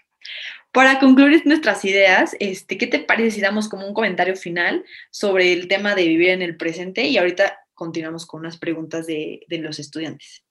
Para 0.71 0.99
concluir 0.99 1.43
nuestras 1.45 1.85
ideas, 1.85 2.35
este, 2.41 2.79
¿qué 2.79 2.87
te 2.87 2.99
parece 2.99 3.33
si 3.33 3.41
damos 3.43 3.69
como 3.69 3.87
un 3.87 3.93
comentario 3.93 4.37
final 4.37 4.85
sobre 5.11 5.53
el 5.53 5.69
tema 5.69 5.95
de 5.95 6.09
vivir 6.09 6.31
en 6.31 6.41
el 6.41 6.57
presente? 6.57 7.05
Y 7.05 7.19
ahorita 7.19 7.59
continuamos 7.75 8.25
con 8.25 8.41
unas 8.41 8.57
preguntas 8.57 9.07
de, 9.07 9.43
de 9.49 9.59
los 9.59 9.79
estudiantes. 9.79 10.45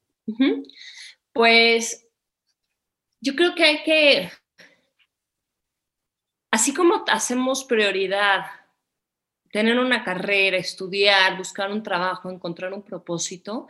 Pues 1.34 2.07
yo 3.19 3.36
creo 3.36 3.55
que 3.55 3.63
hay 3.63 3.84
que, 3.84 4.31
así 6.51 6.71
como 6.71 7.03
hacemos 7.07 7.63
prioridad 7.63 8.45
tener 9.51 9.77
una 9.79 10.03
carrera, 10.03 10.57
estudiar, 10.57 11.37
buscar 11.37 11.71
un 11.71 11.83
trabajo, 11.83 12.29
encontrar 12.29 12.73
un 12.73 12.83
propósito, 12.83 13.67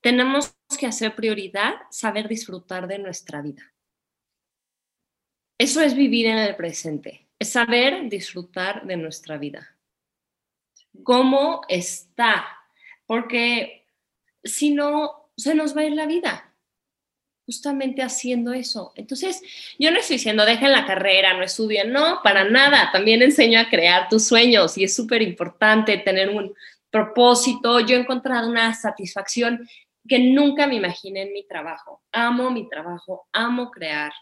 tenemos 0.00 0.54
que 0.78 0.86
hacer 0.86 1.14
prioridad 1.14 1.74
saber 1.90 2.28
disfrutar 2.28 2.86
de 2.86 2.98
nuestra 2.98 3.40
vida. 3.40 3.72
Eso 5.58 5.80
es 5.80 5.94
vivir 5.94 6.26
en 6.26 6.38
el 6.38 6.56
presente, 6.56 7.28
es 7.38 7.52
saber 7.52 8.08
disfrutar 8.08 8.86
de 8.86 8.96
nuestra 8.96 9.36
vida. 9.38 9.76
¿Cómo 11.02 11.62
está? 11.68 12.44
Porque 13.06 13.86
si 14.42 14.70
no, 14.70 15.30
se 15.36 15.54
nos 15.54 15.76
va 15.76 15.82
a 15.82 15.84
ir 15.84 15.92
la 15.92 16.06
vida 16.06 16.49
justamente 17.50 18.00
haciendo 18.00 18.52
eso. 18.52 18.92
Entonces, 18.94 19.42
yo 19.76 19.90
no 19.90 19.98
estoy 19.98 20.18
diciendo, 20.18 20.44
dejen 20.44 20.70
la 20.70 20.86
carrera, 20.86 21.34
no 21.34 21.42
estudien, 21.42 21.92
no, 21.92 22.20
para 22.22 22.44
nada, 22.44 22.90
también 22.92 23.22
enseño 23.22 23.58
a 23.58 23.68
crear 23.68 24.08
tus 24.08 24.28
sueños 24.28 24.78
y 24.78 24.84
es 24.84 24.94
súper 24.94 25.20
importante 25.20 25.98
tener 25.98 26.28
un 26.28 26.54
propósito. 26.90 27.80
Yo 27.80 27.96
he 27.96 28.00
encontrado 28.00 28.48
una 28.48 28.72
satisfacción 28.72 29.68
que 30.06 30.20
nunca 30.20 30.68
me 30.68 30.76
imaginé 30.76 31.22
en 31.22 31.32
mi 31.32 31.44
trabajo. 31.44 32.04
Amo 32.12 32.52
mi 32.52 32.68
trabajo, 32.68 33.26
amo 33.32 33.72
crear. 33.72 34.12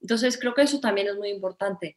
Entonces, 0.00 0.38
creo 0.38 0.54
que 0.54 0.62
eso 0.62 0.78
también 0.78 1.08
es 1.08 1.16
muy 1.16 1.30
importante. 1.30 1.96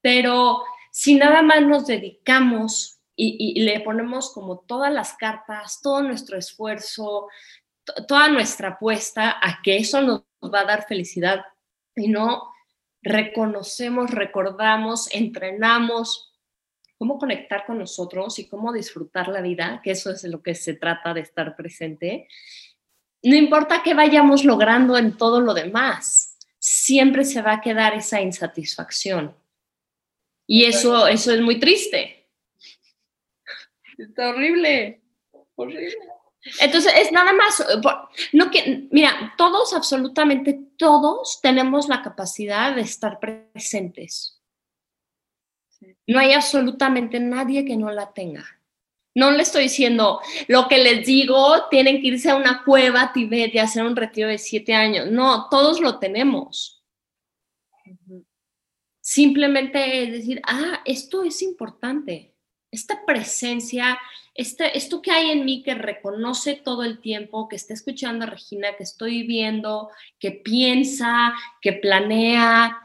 Pero 0.00 0.62
si 0.90 1.14
nada 1.16 1.42
más 1.42 1.60
nos 1.60 1.86
dedicamos 1.86 3.00
y, 3.14 3.36
y 3.38 3.64
le 3.64 3.80
ponemos 3.80 4.32
como 4.32 4.60
todas 4.60 4.90
las 4.90 5.12
cartas, 5.12 5.80
todo 5.82 6.02
nuestro 6.02 6.38
esfuerzo, 6.38 7.28
toda 8.06 8.28
nuestra 8.28 8.68
apuesta 8.70 9.38
a 9.40 9.60
que 9.62 9.76
eso 9.76 10.00
nos 10.00 10.24
va 10.42 10.60
a 10.60 10.64
dar 10.64 10.86
felicidad 10.86 11.44
y 11.94 12.08
no 12.08 12.52
reconocemos, 13.02 14.10
recordamos, 14.10 15.12
entrenamos 15.12 16.32
cómo 16.96 17.18
conectar 17.18 17.66
con 17.66 17.78
nosotros 17.78 18.38
y 18.38 18.48
cómo 18.48 18.72
disfrutar 18.72 19.28
la 19.28 19.40
vida, 19.40 19.80
que 19.82 19.90
eso 19.90 20.10
es 20.12 20.22
lo 20.24 20.40
que 20.42 20.54
se 20.54 20.74
trata 20.74 21.12
de 21.12 21.22
estar 21.22 21.56
presente. 21.56 22.28
No 23.24 23.34
importa 23.34 23.82
qué 23.82 23.94
vayamos 23.94 24.44
logrando 24.44 24.96
en 24.96 25.16
todo 25.16 25.40
lo 25.40 25.52
demás, 25.52 26.38
siempre 26.58 27.24
se 27.24 27.42
va 27.42 27.54
a 27.54 27.60
quedar 27.60 27.94
esa 27.94 28.20
insatisfacción. 28.20 29.36
Y 30.46 30.64
eso, 30.64 31.08
eso 31.08 31.32
es 31.32 31.40
muy 31.40 31.58
triste. 31.58 32.28
Está 33.98 34.28
horrible. 34.28 35.02
Horrible. 35.56 35.96
Entonces, 36.60 36.92
es 36.96 37.12
nada 37.12 37.32
más, 37.32 37.60
eh, 37.60 37.80
no 38.32 38.50
que, 38.50 38.88
mira, 38.90 39.34
todos, 39.38 39.72
absolutamente 39.72 40.60
todos 40.76 41.40
tenemos 41.40 41.88
la 41.88 42.02
capacidad 42.02 42.74
de 42.74 42.82
estar 42.82 43.20
presentes. 43.20 44.40
No 46.06 46.18
hay 46.18 46.32
absolutamente 46.32 47.20
nadie 47.20 47.64
que 47.64 47.76
no 47.76 47.90
la 47.90 48.12
tenga. 48.12 48.44
No 49.14 49.30
le 49.30 49.42
estoy 49.42 49.64
diciendo 49.64 50.20
lo 50.48 50.68
que 50.68 50.78
les 50.78 51.06
digo, 51.06 51.68
tienen 51.68 52.00
que 52.00 52.08
irse 52.08 52.30
a 52.30 52.36
una 52.36 52.64
cueva 52.64 53.02
a 53.02 53.12
Tibet 53.12 53.54
y 53.54 53.58
hacer 53.58 53.84
un 53.84 53.94
retiro 53.94 54.28
de 54.28 54.38
siete 54.38 54.74
años. 54.74 55.10
No, 55.10 55.48
todos 55.50 55.80
lo 55.80 55.98
tenemos. 55.98 56.82
Simplemente 59.00 60.04
es 60.04 60.12
decir, 60.12 60.40
ah, 60.46 60.80
esto 60.84 61.24
es 61.24 61.42
importante. 61.42 62.34
Esta 62.70 63.04
presencia 63.04 63.98
este, 64.34 64.76
esto 64.76 65.02
que 65.02 65.10
hay 65.10 65.30
en 65.30 65.44
mí 65.44 65.62
que 65.62 65.74
reconoce 65.74 66.54
todo 66.56 66.84
el 66.84 67.00
tiempo, 67.00 67.48
que 67.48 67.56
está 67.56 67.74
escuchando 67.74 68.24
a 68.24 68.30
Regina, 68.30 68.76
que 68.76 68.82
estoy 68.82 69.26
viendo, 69.26 69.90
que 70.18 70.30
piensa, 70.30 71.34
que 71.60 71.74
planea, 71.74 72.78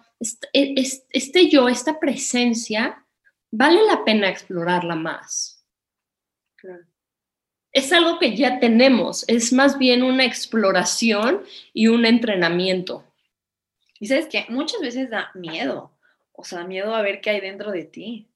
e, 0.54 0.76
este, 1.12 1.50
yo, 1.50 1.70
esta 1.70 2.00
presencia, 2.00 3.06
vale 3.52 3.82
la 3.86 4.04
pena 4.04 4.30
explorarla 4.30 4.96
más. 4.96 5.66
Es 7.72 7.94
algo 7.94 8.20
que 8.20 8.36
ya 8.36 8.60
tenemos, 8.60 9.24
es 9.28 9.54
más 9.54 9.78
bien 9.78 10.04
una 10.04 10.26
exploración 10.26 11.44
y 11.74 11.88
un 11.88 12.06
entrenamiento. 12.06 13.06
Y 14.00 14.08
sabes 14.08 14.28
que 14.28 14.46
muchas 14.50 14.82
veces 14.82 15.10
da 15.10 15.32
miedo, 15.34 15.92
o 16.34 16.44
sea, 16.44 16.64
miedo 16.66 16.94
a 16.94 17.02
ver 17.02 17.22
qué 17.22 17.32
hay 17.32 17.42
dentro 17.42 17.72
de 17.72 17.84
ti. 17.86 18.28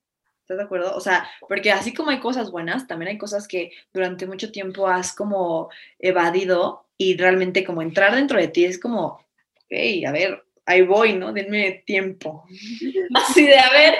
¿Estás 0.51 0.65
de 0.65 0.65
acuerdo? 0.65 0.97
O 0.97 0.99
sea, 0.99 1.29
porque 1.47 1.71
así 1.71 1.93
como 1.93 2.09
hay 2.09 2.19
cosas 2.19 2.51
buenas, 2.51 2.85
también 2.85 3.11
hay 3.11 3.17
cosas 3.17 3.47
que 3.47 3.71
durante 3.93 4.27
mucho 4.27 4.51
tiempo 4.51 4.85
has 4.85 5.13
como 5.13 5.69
evadido 5.97 6.89
y 6.97 7.15
realmente 7.15 7.63
como 7.63 7.81
entrar 7.81 8.13
dentro 8.13 8.37
de 8.37 8.49
ti 8.49 8.65
es 8.65 8.77
como, 8.77 9.25
hey, 9.69 10.03
a 10.03 10.11
ver, 10.11 10.43
ahí 10.65 10.81
voy, 10.81 11.13
¿no? 11.13 11.31
Denme 11.31 11.83
tiempo. 11.85 12.43
Así 13.15 13.45
de, 13.45 13.57
a 13.57 13.71
ver, 13.71 13.93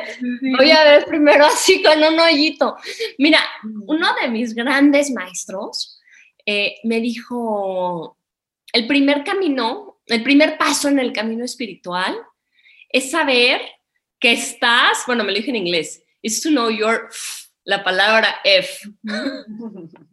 voy 0.58 0.72
a 0.72 0.84
ver 0.84 1.06
primero 1.06 1.46
así 1.46 1.82
con 1.82 2.04
un 2.04 2.20
hoyito. 2.20 2.76
Mira, 3.18 3.40
uno 3.86 4.08
de 4.22 4.28
mis 4.28 4.54
grandes 4.54 5.10
maestros 5.10 6.02
eh, 6.46 6.80
me 6.84 7.00
dijo, 7.00 8.18
el 8.74 8.88
primer 8.88 9.24
camino, 9.24 10.02
el 10.06 10.22
primer 10.22 10.58
paso 10.58 10.90
en 10.90 11.00
el 11.00 11.14
camino 11.14 11.46
espiritual 11.46 12.18
es 12.90 13.10
saber 13.12 13.62
que 14.20 14.34
estás, 14.34 15.04
bueno, 15.08 15.24
me 15.24 15.32
lo 15.32 15.38
dije 15.38 15.52
en 15.52 15.56
inglés, 15.56 16.04
is 16.21 16.41
to 16.41 16.49
know 16.49 16.69
your, 16.69 17.10
la 17.65 17.84
palabra 17.84 18.36
F. 18.43 18.89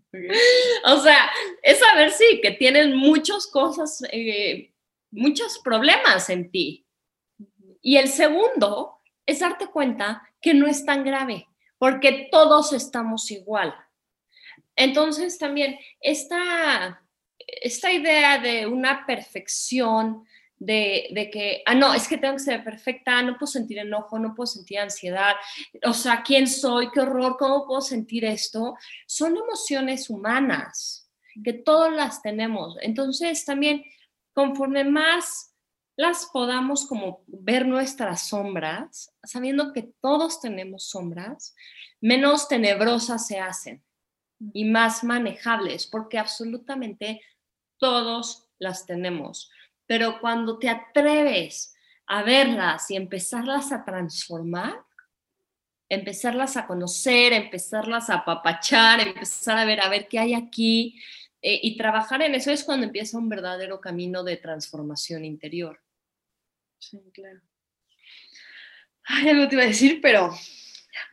O 0.87 1.01
sea, 1.01 1.31
es 1.63 1.79
saber, 1.79 2.11
sí, 2.11 2.41
que 2.43 2.53
tienes 2.53 2.95
muchas 2.95 3.47
cosas, 3.47 4.03
eh, 4.11 4.73
muchos 5.11 5.59
problemas 5.59 6.31
en 6.31 6.51
ti. 6.51 6.87
Y 7.83 7.97
el 7.97 8.09
segundo 8.09 9.01
es 9.27 9.41
darte 9.41 9.67
cuenta 9.67 10.23
que 10.41 10.55
no 10.55 10.67
es 10.67 10.85
tan 10.85 11.05
grave, 11.05 11.47
porque 11.79 12.29
todos 12.31 12.73
estamos 12.73 13.31
igual. 13.31 13.75
Entonces 14.75 15.39
también 15.39 15.79
esta, 16.01 17.03
esta 17.39 17.93
idea 17.93 18.39
de 18.39 18.67
una 18.67 19.05
perfección, 19.07 20.25
de, 20.59 21.31
que, 21.33 21.63
ah, 21.67 21.75
no, 21.75 21.95
es 21.95 22.09
que 22.09 22.19
tengo 22.19 22.35
que 22.35 22.43
ser 22.43 22.65
perfecta, 22.65 23.23
no 23.23 23.39
puedo 23.39 23.47
sentir 23.47 23.79
enojo, 23.79 24.19
no 24.19 24.35
puedo 24.35 24.47
sentir 24.47 24.79
ansiedad, 24.81 25.35
o 25.85 25.93
sea, 25.93 26.23
¿quién 26.23 26.47
soy? 26.47 26.91
¿Qué 26.91 27.01
horror? 27.01 27.37
¿Cómo 27.39 27.67
puedo 27.67 27.81
sentir 27.81 28.25
esto? 28.25 28.77
Son 29.07 29.37
emociones 29.37 30.11
humanas, 30.11 31.09
que 31.45 31.53
todos 31.53 31.93
las 31.93 32.23
tenemos. 32.23 32.77
Entonces, 32.81 33.45
también, 33.45 33.85
conforme 34.33 34.85
más 34.85 35.55
las 35.97 36.27
podamos 36.27 36.87
como 36.87 37.25
ver 37.27 37.67
nuestras 37.67 38.29
sombras, 38.29 39.13
sabiendo 39.25 39.73
que 39.73 39.91
todos 40.01 40.41
tenemos 40.41 40.89
sombras, 40.89 41.55
menos 42.01 42.47
tenebrosas 42.47 43.27
se 43.27 43.41
hacen 43.41 43.83
y 44.53 44.65
más 44.65 45.03
manejables, 45.03 45.89
porque 45.89 46.19
absolutamente 46.19 47.21
todos 47.79 48.49
las 48.61 48.87
tenemos 48.87 49.51
pero 49.89 50.21
cuando 50.21 50.59
te 50.59 50.69
atreves 50.69 51.75
a 52.07 52.23
verlas 52.23 52.91
y 52.91 52.97
empezarlas 52.97 53.73
a 53.73 53.85
transformar, 53.85 54.85
empezarlas 55.89 56.59
a 56.59 56.67
conocer, 56.67 57.33
empezarlas 57.33 58.11
a 58.11 58.17
apapachar, 58.17 59.01
empezar 59.01 59.57
a 59.57 59.65
ver, 59.65 59.81
a 59.81 59.89
ver 59.89 60.07
qué 60.07 60.19
hay 60.19 60.35
aquí 60.35 61.01
eh, 61.41 61.59
y 61.63 61.77
trabajar 61.79 62.21
en 62.21 62.35
eso 62.35 62.51
es 62.51 62.65
cuando 62.65 62.87
empieza 62.87 63.17
un 63.17 63.31
verdadero 63.31 63.81
camino 63.81 64.23
de 64.23 64.37
transformación 64.37 65.25
interior. 65.25 65.81
Sí, 66.79 67.01
claro. 67.15 67.41
Ay, 69.05 69.31
algo 69.31 69.49
te 69.49 69.55
iba 69.55 69.65
a 69.65 69.69
decir, 69.69 70.01
pero 70.03 70.31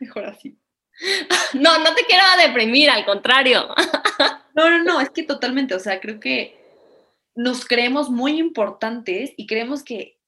mejor 0.00 0.26
así. 0.26 0.58
No, 1.54 1.78
no 1.78 1.94
te 1.94 2.04
quiero 2.04 2.24
deprimir, 2.38 2.90
al 2.90 3.04
contrario. 3.04 3.68
No, 4.54 4.70
no, 4.70 4.82
no, 4.82 5.00
es 5.00 5.10
que 5.10 5.22
totalmente, 5.22 5.74
o 5.74 5.78
sea, 5.78 6.00
creo 6.00 6.18
que 6.18 6.65
nos 7.36 7.66
creemos 7.66 8.10
muy 8.10 8.38
importantes 8.38 9.32
y 9.36 9.46
creemos 9.46 9.84
que, 9.84 10.18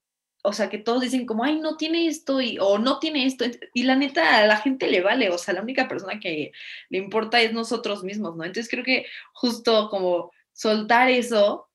o 0.43 0.53
sea, 0.53 0.69
que 0.69 0.79
todos 0.79 1.01
dicen 1.01 1.27
como, 1.27 1.43
ay, 1.43 1.59
no 1.59 1.77
tiene 1.77 2.07
esto 2.07 2.41
y, 2.41 2.59
o 2.61 2.79
no 2.79 2.99
tiene 2.99 3.27
esto. 3.27 3.47
Y 3.75 3.83
la 3.85 3.97
neta, 3.97 4.39
a 4.39 4.47
la 4.47 4.59
gente 4.59 4.89
le 4.89 5.01
vale, 5.01 5.31
o 5.31 5.39
sea, 5.39 5.55
la 5.55 5.63
única 5.63 5.89
persona 5.89 6.21
que 6.21 6.53
le 6.91 6.99
importa 6.99 7.41
es 7.41 7.53
nosotros 7.53 8.05
mismos, 8.05 8.37
¿no? 8.37 8.45
Entonces 8.45 8.71
creo 8.71 8.85
que 8.85 9.07
justo 9.33 9.89
como 9.89 10.31
soltar 10.53 11.11
eso 11.11 11.71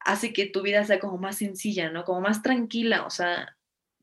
hace 0.00 0.32
que 0.32 0.46
tu 0.46 0.62
vida 0.62 0.84
sea 0.84 0.98
como 1.00 1.18
más 1.18 1.36
sencilla, 1.36 1.90
¿no? 1.90 2.04
Como 2.04 2.22
más 2.22 2.42
tranquila, 2.42 3.04
o 3.04 3.10
sea, 3.10 3.56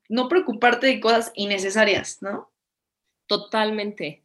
no 0.08 0.30
preocuparte 0.30 0.88
de 0.88 1.00
cosas 1.00 1.32
innecesarias, 1.36 2.22
¿no? 2.22 2.52
Totalmente. 3.28 4.24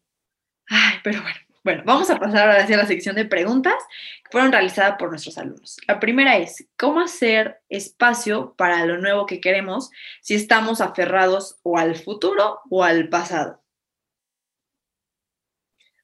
Ay, 0.69 0.99
pero 1.03 1.23
bueno. 1.23 1.50
Bueno, 1.63 1.83
vamos 1.85 2.09
a 2.09 2.19
pasar 2.19 2.49
ahora 2.49 2.63
hacia 2.63 2.79
la 2.79 2.87
sección 2.87 3.17
de 3.17 3.27
preguntas 3.27 3.75
que 4.25 4.31
fueron 4.31 4.51
realizadas 4.51 4.97
por 4.99 5.11
nuestros 5.11 5.37
alumnos. 5.37 5.77
La 5.87 6.01
primera 6.01 6.39
es, 6.39 6.67
¿cómo 6.79 7.01
hacer 7.01 7.61
espacio 7.69 8.55
para 8.57 8.87
lo 8.87 8.97
nuevo 8.99 9.27
que 9.27 9.41
queremos 9.41 9.91
si 10.23 10.35
estamos 10.35 10.81
aferrados 10.81 11.59
o 11.63 11.77
al 11.77 11.97
futuro 11.97 12.61
o 12.71 12.83
al 12.83 13.11
pasado? 13.11 13.63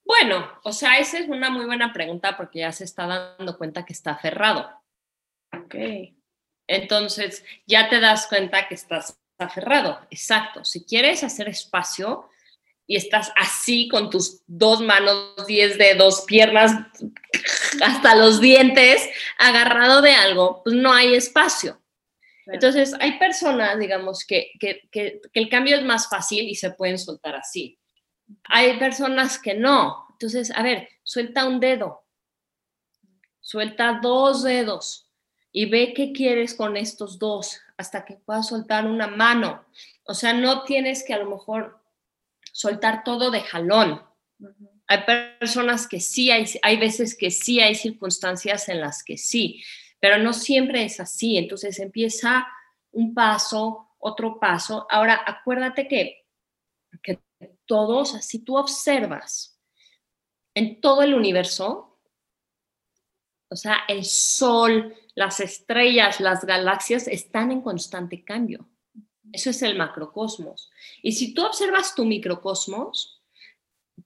Bueno, 0.04 0.46
o 0.62 0.72
sea, 0.72 0.98
esa 0.98 1.18
es 1.18 1.28
una 1.28 1.50
muy 1.50 1.64
buena 1.64 1.92
pregunta 1.92 2.36
porque 2.36 2.60
ya 2.60 2.72
se 2.72 2.84
está 2.84 3.06
dando 3.06 3.56
cuenta 3.56 3.84
que 3.84 3.94
está 3.94 4.12
aferrado. 4.12 4.70
Ok. 5.52 5.74
Entonces, 6.68 7.44
ya 7.66 7.88
te 7.88 7.98
das 7.98 8.26
cuenta 8.26 8.68
que 8.68 8.74
estás 8.74 9.18
aferrado. 9.38 10.00
Exacto. 10.10 10.64
Si 10.64 10.84
quieres 10.84 11.24
hacer 11.24 11.48
espacio, 11.48 12.28
y 12.86 12.96
estás 12.96 13.32
así 13.36 13.88
con 13.88 14.10
tus 14.10 14.42
dos 14.46 14.80
manos, 14.80 15.34
diez 15.46 15.76
dedos, 15.76 16.22
piernas, 16.26 16.72
hasta 17.82 18.14
los 18.14 18.40
dientes, 18.40 19.08
agarrado 19.38 20.02
de 20.02 20.12
algo, 20.12 20.62
pues 20.62 20.76
no 20.76 20.92
hay 20.92 21.14
espacio. 21.14 21.80
Entonces, 22.46 22.94
hay 23.00 23.18
personas, 23.18 23.76
digamos, 23.78 24.24
que, 24.24 24.52
que, 24.60 24.88
que, 24.92 25.20
el 25.32 25.48
cambio 25.48 25.76
es 25.76 25.84
más 25.84 26.08
fácil 26.08 26.48
y 26.48 26.54
se 26.54 26.70
pueden 26.70 26.96
soltar 26.96 27.34
así. 27.34 27.80
Hay 28.44 28.78
personas 28.78 29.40
que 29.40 29.54
no. 29.54 30.06
Entonces, 30.12 30.52
a 30.52 30.62
ver, 30.62 30.88
suelta 31.02 31.44
un 31.44 31.58
dedo, 31.58 32.04
suelta 33.40 33.98
dos 34.00 34.44
dedos 34.44 35.10
y 35.50 35.66
ve 35.66 35.92
qué 35.92 36.12
quieres 36.12 36.54
con 36.54 36.76
estos 36.76 37.18
dos 37.18 37.60
hasta 37.76 38.04
que 38.04 38.14
puedas 38.14 38.48
soltar 38.48 38.86
una 38.86 39.08
mano. 39.08 39.64
O 40.04 40.14
sea, 40.14 40.32
no 40.32 40.62
tienes 40.62 41.04
que 41.04 41.14
a 41.14 41.18
lo 41.18 41.28
mejor 41.28 41.80
soltar 42.56 43.04
todo 43.04 43.30
de 43.30 43.42
jalón. 43.42 44.02
Hay 44.86 45.00
personas 45.38 45.86
que 45.86 46.00
sí, 46.00 46.30
hay, 46.30 46.46
hay 46.62 46.78
veces 46.78 47.14
que 47.14 47.30
sí, 47.30 47.60
hay 47.60 47.74
circunstancias 47.74 48.70
en 48.70 48.80
las 48.80 49.04
que 49.04 49.18
sí, 49.18 49.62
pero 50.00 50.16
no 50.16 50.32
siempre 50.32 50.82
es 50.84 50.98
así. 50.98 51.36
Entonces 51.36 51.78
empieza 51.80 52.46
un 52.92 53.12
paso, 53.12 53.94
otro 53.98 54.40
paso. 54.40 54.86
Ahora, 54.88 55.22
acuérdate 55.26 55.86
que, 55.86 56.24
que 57.02 57.20
todos, 57.66 58.12
si 58.24 58.38
tú 58.38 58.56
observas 58.56 59.60
en 60.54 60.80
todo 60.80 61.02
el 61.02 61.12
universo, 61.12 62.00
o 63.50 63.56
sea, 63.56 63.80
el 63.86 64.06
sol, 64.06 64.94
las 65.14 65.40
estrellas, 65.40 66.20
las 66.20 66.46
galaxias 66.46 67.06
están 67.06 67.52
en 67.52 67.60
constante 67.60 68.24
cambio. 68.24 68.66
Eso 69.32 69.50
es 69.50 69.62
el 69.62 69.76
macrocosmos. 69.76 70.70
Y 71.02 71.12
si 71.12 71.34
tú 71.34 71.44
observas 71.44 71.94
tu 71.94 72.04
microcosmos, 72.04 73.22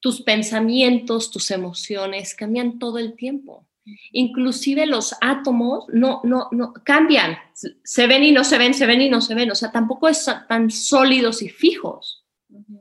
tus 0.00 0.22
pensamientos, 0.22 1.30
tus 1.30 1.50
emociones 1.50 2.34
cambian 2.34 2.78
todo 2.78 2.98
el 2.98 3.14
tiempo. 3.14 3.66
Inclusive 4.12 4.86
los 4.86 5.14
átomos 5.20 5.86
no, 5.92 6.20
no, 6.22 6.48
no 6.52 6.72
cambian, 6.84 7.38
se 7.82 8.06
ven 8.06 8.22
y 8.22 8.30
no 8.30 8.44
se 8.44 8.58
ven, 8.58 8.74
se 8.74 8.86
ven 8.86 9.00
y 9.00 9.10
no 9.10 9.20
se 9.20 9.34
ven, 9.34 9.50
o 9.50 9.54
sea, 9.54 9.72
tampoco 9.72 10.08
están 10.08 10.46
tan 10.46 10.70
sólidos 10.70 11.42
y 11.42 11.48
fijos. 11.48 12.24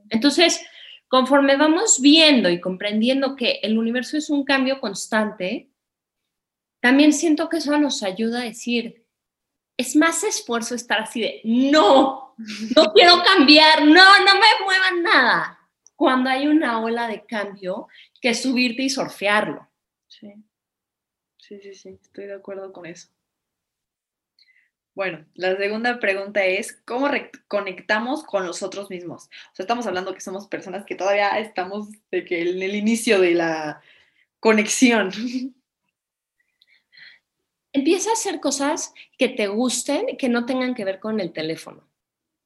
Entonces, 0.09 0.61
conforme 1.07 1.57
vamos 1.57 1.99
viendo 2.01 2.49
y 2.49 2.59
comprendiendo 2.59 3.35
que 3.35 3.59
el 3.63 3.77
universo 3.77 4.17
es 4.17 4.29
un 4.29 4.43
cambio 4.43 4.79
constante, 4.79 5.71
también 6.81 7.13
siento 7.13 7.49
que 7.49 7.57
eso 7.57 7.77
nos 7.77 8.03
ayuda 8.03 8.41
a 8.41 8.45
decir, 8.45 9.05
es 9.77 9.95
más 9.95 10.23
esfuerzo 10.23 10.75
estar 10.75 10.99
así 10.99 11.21
de, 11.21 11.41
no, 11.43 12.28
no 12.75 12.93
quiero 12.93 13.21
cambiar, 13.23 13.85
no, 13.85 14.19
no 14.19 14.33
me 14.35 14.65
muevan 14.65 15.03
nada. 15.03 15.59
Cuando 15.95 16.29
hay 16.29 16.47
una 16.47 16.79
ola 16.81 17.07
de 17.07 17.25
cambio, 17.25 17.87
que 18.21 18.33
subirte 18.33 18.83
y 18.83 18.89
surfearlo. 18.89 19.67
Sí, 20.07 20.33
sí, 21.37 21.59
sí, 21.61 21.73
sí, 21.73 21.99
estoy 22.01 22.27
de 22.27 22.35
acuerdo 22.35 22.71
con 22.71 22.85
eso. 22.85 23.09
Bueno, 24.95 25.25
la 25.33 25.55
segunda 25.55 25.99
pregunta 25.99 26.43
es, 26.43 26.81
¿cómo 26.85 27.09
conectamos 27.47 28.23
con 28.23 28.45
nosotros 28.45 28.89
mismos? 28.89 29.25
O 29.25 29.55
sea, 29.55 29.63
estamos 29.63 29.87
hablando 29.87 30.13
que 30.13 30.21
somos 30.21 30.47
personas 30.47 30.85
que 30.85 30.95
todavía 30.95 31.39
estamos 31.39 31.89
de 32.11 32.25
que 32.25 32.41
en 32.41 32.61
el 32.61 32.75
inicio 32.75 33.19
de 33.19 33.33
la 33.33 33.81
conexión. 34.39 35.11
empieza 37.71 38.09
a 38.09 38.13
hacer 38.13 38.39
cosas 38.39 38.93
que 39.17 39.29
te 39.29 39.47
gusten, 39.47 40.17
que 40.17 40.29
no 40.29 40.45
tengan 40.45 40.75
que 40.75 40.85
ver 40.85 40.99
con 40.99 41.19
el 41.19 41.31
teléfono. 41.33 41.88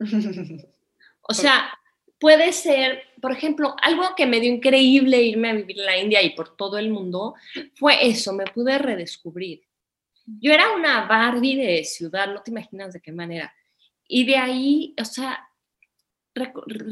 O 1.26 1.34
sea, 1.34 1.70
puede 2.20 2.52
ser, 2.52 3.02
por 3.22 3.32
ejemplo, 3.32 3.78
algo 3.82 4.04
que 4.18 4.26
me 4.26 4.42
dio 4.42 4.54
increíble 4.54 5.22
irme 5.22 5.52
a 5.52 5.54
vivir 5.54 5.80
a 5.82 5.86
la 5.86 5.98
India 5.98 6.22
y 6.22 6.32
por 6.32 6.58
todo 6.58 6.78
el 6.78 6.90
mundo, 6.90 7.36
fue 7.76 8.06
eso, 8.06 8.34
me 8.34 8.44
pude 8.44 8.78
redescubrir. 8.78 9.64
Yo 10.26 10.52
era 10.52 10.72
una 10.76 11.06
Barbie 11.06 11.56
de 11.56 11.84
ciudad, 11.84 12.34
no 12.34 12.42
te 12.42 12.52
imaginas 12.52 12.94
de 12.94 13.02
qué 13.02 13.12
manera. 13.12 13.54
Y 14.08 14.26
de 14.26 14.38
ahí, 14.38 14.96
o 15.00 15.06
sea, 15.06 15.50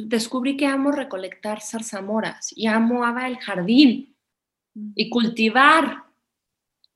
descubrí 0.07 0.55
que 0.55 0.65
amo 0.65 0.91
recolectar 0.91 1.61
zarzamoras 1.61 2.55
y 2.55 2.67
amo 2.67 3.03
el 3.19 3.37
jardín 3.37 4.15
y 4.95 5.09
cultivar 5.09 6.03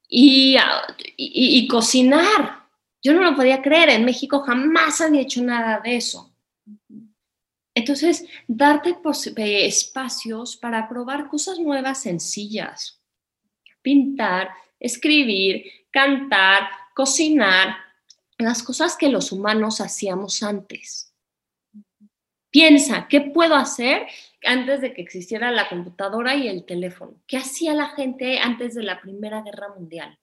y, 0.08 0.58
y, 1.18 1.68
cocinar. 1.68 2.65
Yo 3.06 3.14
no 3.14 3.22
lo 3.22 3.36
podía 3.36 3.62
creer, 3.62 3.90
en 3.90 4.04
México 4.04 4.40
jamás 4.40 5.00
había 5.00 5.22
hecho 5.22 5.44
nada 5.44 5.80
de 5.80 5.96
eso. 5.96 6.36
Entonces, 7.76 8.26
darte 8.48 8.96
espacios 9.68 10.58
para 10.58 10.90
probar 10.90 11.28
cosas 11.28 11.60
nuevas 11.60 12.02
sencillas. 12.02 13.00
Pintar, 13.84 14.50
escribir, 14.80 15.72
cantar, 15.92 16.68
cocinar, 16.96 17.78
las 18.40 18.64
cosas 18.64 18.98
que 18.98 19.10
los 19.10 19.32
humanos 19.32 19.82
hacíamos 19.82 20.42
antes. 20.42 21.14
Piensa, 22.50 23.08
¿qué 23.08 23.22
puedo 23.22 23.54
hacer 23.54 24.08
antes 24.44 24.82
de 24.82 24.96
que 24.96 25.04
existiera 25.04 25.52
la 25.52 25.70
computadora 25.70 26.34
y 26.34 26.48
el 26.48 26.66
teléfono? 26.66 27.22
¿Qué 27.28 27.38
hacía 27.38 27.76
la 27.76 27.90
gente 27.90 28.40
antes 28.40 28.74
de 28.74 28.82
la 28.82 29.00
Primera 29.00 29.44
Guerra 29.44 29.76
Mundial? 29.76 30.18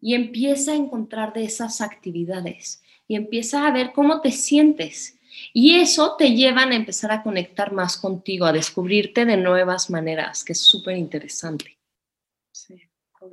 Y 0.00 0.14
empieza 0.14 0.72
a 0.72 0.76
encontrar 0.76 1.32
de 1.32 1.44
esas 1.44 1.80
actividades 1.80 2.82
y 3.06 3.16
empieza 3.16 3.66
a 3.66 3.72
ver 3.72 3.92
cómo 3.92 4.20
te 4.20 4.30
sientes. 4.30 5.18
Y 5.52 5.76
eso 5.76 6.16
te 6.16 6.32
lleva 6.32 6.62
a 6.62 6.74
empezar 6.74 7.10
a 7.10 7.22
conectar 7.22 7.72
más 7.72 7.96
contigo, 7.96 8.46
a 8.46 8.52
descubrirte 8.52 9.24
de 9.24 9.36
nuevas 9.36 9.90
maneras, 9.90 10.44
que 10.44 10.52
es 10.52 10.60
súper 10.60 10.96
interesante. 10.96 11.78
Sí, 12.52 12.80
ok. 13.20 13.32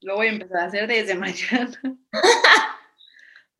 Lo 0.00 0.16
voy 0.16 0.28
a 0.28 0.30
empezar 0.30 0.58
a 0.58 0.64
hacer 0.64 0.86
desde 0.86 1.14
mañana. 1.16 1.80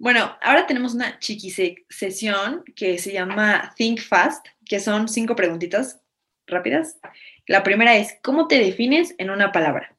Bueno, 0.01 0.37
ahora 0.43 0.65
tenemos 0.67 0.95
una 0.95 1.19
chiqui 1.19 1.51
sesión 1.89 2.63
que 2.77 2.99
se 2.99 3.13
llama 3.13 3.75
Think 3.77 4.01
Fast, 4.01 4.47
que 4.65 4.79
son 4.79 5.09
cinco 5.09 5.35
preguntitas 5.35 6.01
rápidas. 6.47 6.99
La 7.47 7.65
primera 7.65 7.97
es, 7.97 8.17
¿cómo 8.23 8.47
te 8.47 8.59
defines 8.59 9.17
en 9.19 9.31
una 9.31 9.51
palabra? 9.51 9.97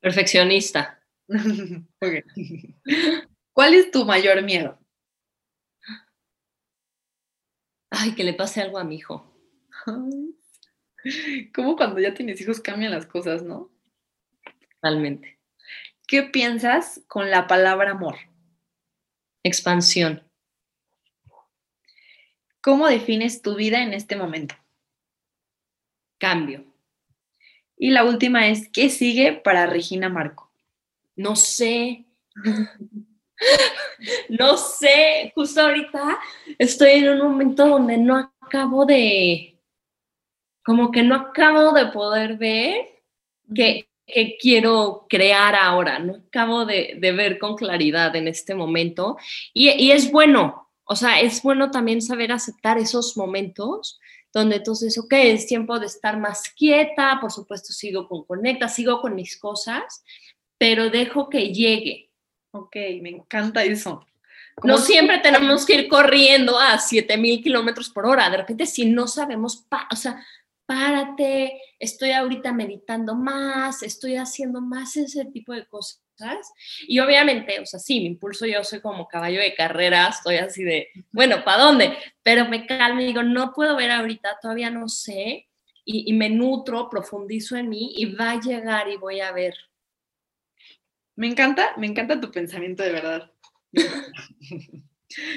Perfeccionista. 0.00 1.02
¿Cuál 3.52 3.74
es 3.74 3.90
tu 3.90 4.04
mayor 4.04 4.42
miedo? 4.42 4.78
Ay, 7.90 8.14
que 8.14 8.24
le 8.24 8.34
pase 8.34 8.60
algo 8.60 8.78
a 8.78 8.84
mi 8.84 8.96
hijo. 8.96 9.34
¿Cómo 11.54 11.76
cuando 11.76 12.00
ya 12.00 12.14
tienes 12.14 12.40
hijos 12.40 12.60
cambian 12.60 12.92
las 12.92 13.06
cosas, 13.06 13.42
no? 13.42 13.70
Totalmente. 14.74 15.38
¿Qué 16.06 16.22
piensas 16.22 17.02
con 17.08 17.30
la 17.30 17.46
palabra 17.46 17.92
amor? 17.92 18.16
Expansión. 19.42 20.22
¿Cómo 22.60 22.86
defines 22.86 23.42
tu 23.42 23.56
vida 23.56 23.82
en 23.82 23.94
este 23.94 24.16
momento? 24.16 24.54
Cambio. 26.18 26.67
Y 27.78 27.90
la 27.90 28.04
última 28.04 28.48
es, 28.48 28.68
¿qué 28.70 28.90
sigue 28.90 29.32
para 29.32 29.66
Regina 29.66 30.08
Marco? 30.08 30.50
No 31.16 31.36
sé. 31.36 32.04
no 34.28 34.56
sé. 34.56 35.32
Justo 35.34 35.60
ahorita 35.60 36.18
estoy 36.58 36.90
en 36.90 37.10
un 37.10 37.18
momento 37.18 37.66
donde 37.66 37.96
no 37.96 38.32
acabo 38.40 38.84
de, 38.84 39.58
como 40.64 40.90
que 40.90 41.02
no 41.02 41.14
acabo 41.14 41.72
de 41.72 41.86
poder 41.86 42.36
ver 42.36 42.88
que 43.54 43.88
que 44.08 44.36
quiero 44.40 45.06
crear 45.08 45.54
ahora, 45.54 45.98
¿no? 45.98 46.14
Acabo 46.28 46.64
de, 46.64 46.98
ver 46.98 47.38
con 47.38 47.56
claridad 47.56 48.16
en 48.16 48.26
este 48.26 48.54
momento 48.54 49.18
y, 49.52 49.90
es 49.90 50.10
bueno, 50.10 50.70
o 50.84 50.96
sea, 50.96 51.20
es 51.20 51.42
bueno 51.42 51.70
también 51.70 52.00
saber 52.00 52.32
aceptar 52.32 52.78
esos 52.78 53.16
momentos 53.16 54.00
donde 54.32 54.56
entonces, 54.56 54.98
ok, 54.98 55.12
es 55.12 55.46
tiempo 55.46 55.78
de 55.78 55.86
estar 55.86 56.18
más 56.18 56.50
quieta, 56.50 57.18
por 57.20 57.32
supuesto 57.32 57.72
sigo 57.72 58.08
con 58.08 58.24
Conecta, 58.24 58.68
sigo 58.68 59.00
con 59.00 59.14
mis 59.14 59.36
cosas, 59.38 60.02
pero 60.58 60.90
dejo 60.90 61.28
que 61.28 61.52
llegue. 61.52 62.10
Ok, 62.52 62.76
me 63.02 63.10
encanta 63.10 63.64
eso. 63.64 64.06
no 64.64 64.78
siempre 64.78 65.18
tenemos 65.18 65.64
que 65.64 65.74
ir 65.74 65.88
corriendo 65.88 66.58
a 66.58 66.78
7000 66.78 67.42
kilómetros 67.42 67.90
por 67.90 68.06
hora. 68.06 68.28
De 68.30 68.38
repente, 68.38 68.66
si 68.66 68.86
no 68.86 69.06
sabemos, 69.06 69.66
o 69.90 69.96
sea, 69.96 70.24
párate, 70.66 71.60
estoy 71.78 72.10
ahorita 72.10 72.52
meditando 72.52 73.14
más, 73.14 73.82
estoy 73.82 74.16
haciendo 74.16 74.60
más 74.60 74.96
ese 74.96 75.24
tipo 75.26 75.52
de 75.52 75.66
cosas. 75.66 76.02
Y 76.86 77.00
obviamente, 77.00 77.60
o 77.60 77.66
sea, 77.66 77.78
sí, 77.80 78.00
mi 78.00 78.06
impulso 78.06 78.46
yo 78.46 78.64
soy 78.64 78.80
como 78.80 79.08
caballo 79.08 79.40
de 79.40 79.54
carrera, 79.54 80.08
estoy 80.08 80.36
así 80.36 80.64
de, 80.64 80.88
bueno, 81.12 81.44
¿para 81.44 81.62
dónde? 81.62 81.96
Pero 82.22 82.48
me 82.48 82.66
calmo 82.66 83.00
y 83.00 83.06
digo, 83.06 83.22
no 83.22 83.52
puedo 83.52 83.76
ver 83.76 83.90
ahorita, 83.90 84.38
todavía 84.40 84.70
no 84.70 84.88
sé, 84.88 85.48
y, 85.84 86.10
y 86.10 86.12
me 86.12 86.28
nutro, 86.30 86.88
profundizo 86.90 87.56
en 87.56 87.68
mí 87.68 87.92
y 87.96 88.14
va 88.14 88.32
a 88.32 88.40
llegar 88.40 88.88
y 88.88 88.96
voy 88.96 89.20
a 89.20 89.32
ver. 89.32 89.54
Me 91.16 91.26
encanta, 91.26 91.74
me 91.76 91.86
encanta 91.86 92.20
tu 92.20 92.30
pensamiento 92.30 92.82
de 92.82 92.92
verdad. 92.92 93.32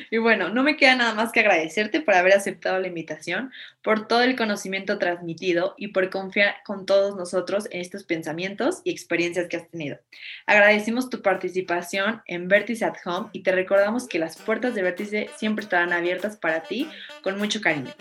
Y 0.09 0.17
bueno, 0.17 0.49
no 0.49 0.63
me 0.63 0.75
queda 0.75 0.95
nada 0.95 1.13
más 1.13 1.31
que 1.31 1.39
agradecerte 1.39 2.01
por 2.01 2.15
haber 2.15 2.33
aceptado 2.33 2.79
la 2.79 2.87
invitación, 2.87 3.51
por 3.81 4.07
todo 4.07 4.21
el 4.21 4.35
conocimiento 4.35 4.99
transmitido 4.99 5.75
y 5.77 5.89
por 5.89 6.09
confiar 6.09 6.55
con 6.65 6.85
todos 6.85 7.15
nosotros 7.15 7.67
en 7.71 7.81
estos 7.81 8.03
pensamientos 8.03 8.81
y 8.83 8.91
experiencias 8.91 9.47
que 9.47 9.57
has 9.57 9.69
tenido. 9.69 9.99
Agradecemos 10.45 11.09
tu 11.09 11.21
participación 11.21 12.21
en 12.27 12.47
Vértice 12.47 12.85
at 12.85 12.95
Home 13.05 13.29
y 13.31 13.43
te 13.43 13.51
recordamos 13.51 14.07
que 14.07 14.19
las 14.19 14.37
puertas 14.37 14.75
de 14.75 14.83
Vértice 14.83 15.29
siempre 15.37 15.63
estarán 15.63 15.93
abiertas 15.93 16.37
para 16.37 16.63
ti 16.63 16.89
con 17.21 17.37
mucho 17.37 17.61
cariño. 17.61 17.93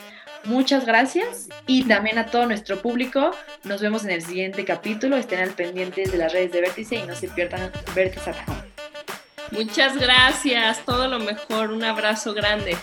Muchas 0.44 0.87
gracias 0.87 1.48
y 1.66 1.85
también 1.85 2.18
a 2.18 2.26
todo 2.26 2.46
nuestro 2.46 2.80
público. 2.80 3.33
Nos 3.64 3.80
vemos 3.80 4.04
en 4.04 4.11
el 4.11 4.22
siguiente 4.22 4.64
capítulo. 4.64 5.16
Estén 5.16 5.40
al 5.40 5.50
pendientes 5.50 6.11
de 6.11 6.18
las 6.18 6.33
redes 6.33 6.52
de 6.52 6.62
Vértice 6.62 6.96
y 6.96 7.02
no 7.02 7.14
se 7.14 7.28
pierdan 7.28 7.70
Vértice 7.94 8.30
at 8.30 8.37
Home. 8.48 8.69
Muchas 9.50 9.96
gracias, 9.96 10.84
todo 10.84 11.08
lo 11.08 11.18
mejor, 11.18 11.70
un 11.70 11.82
abrazo 11.84 12.32
grande. 12.32 12.76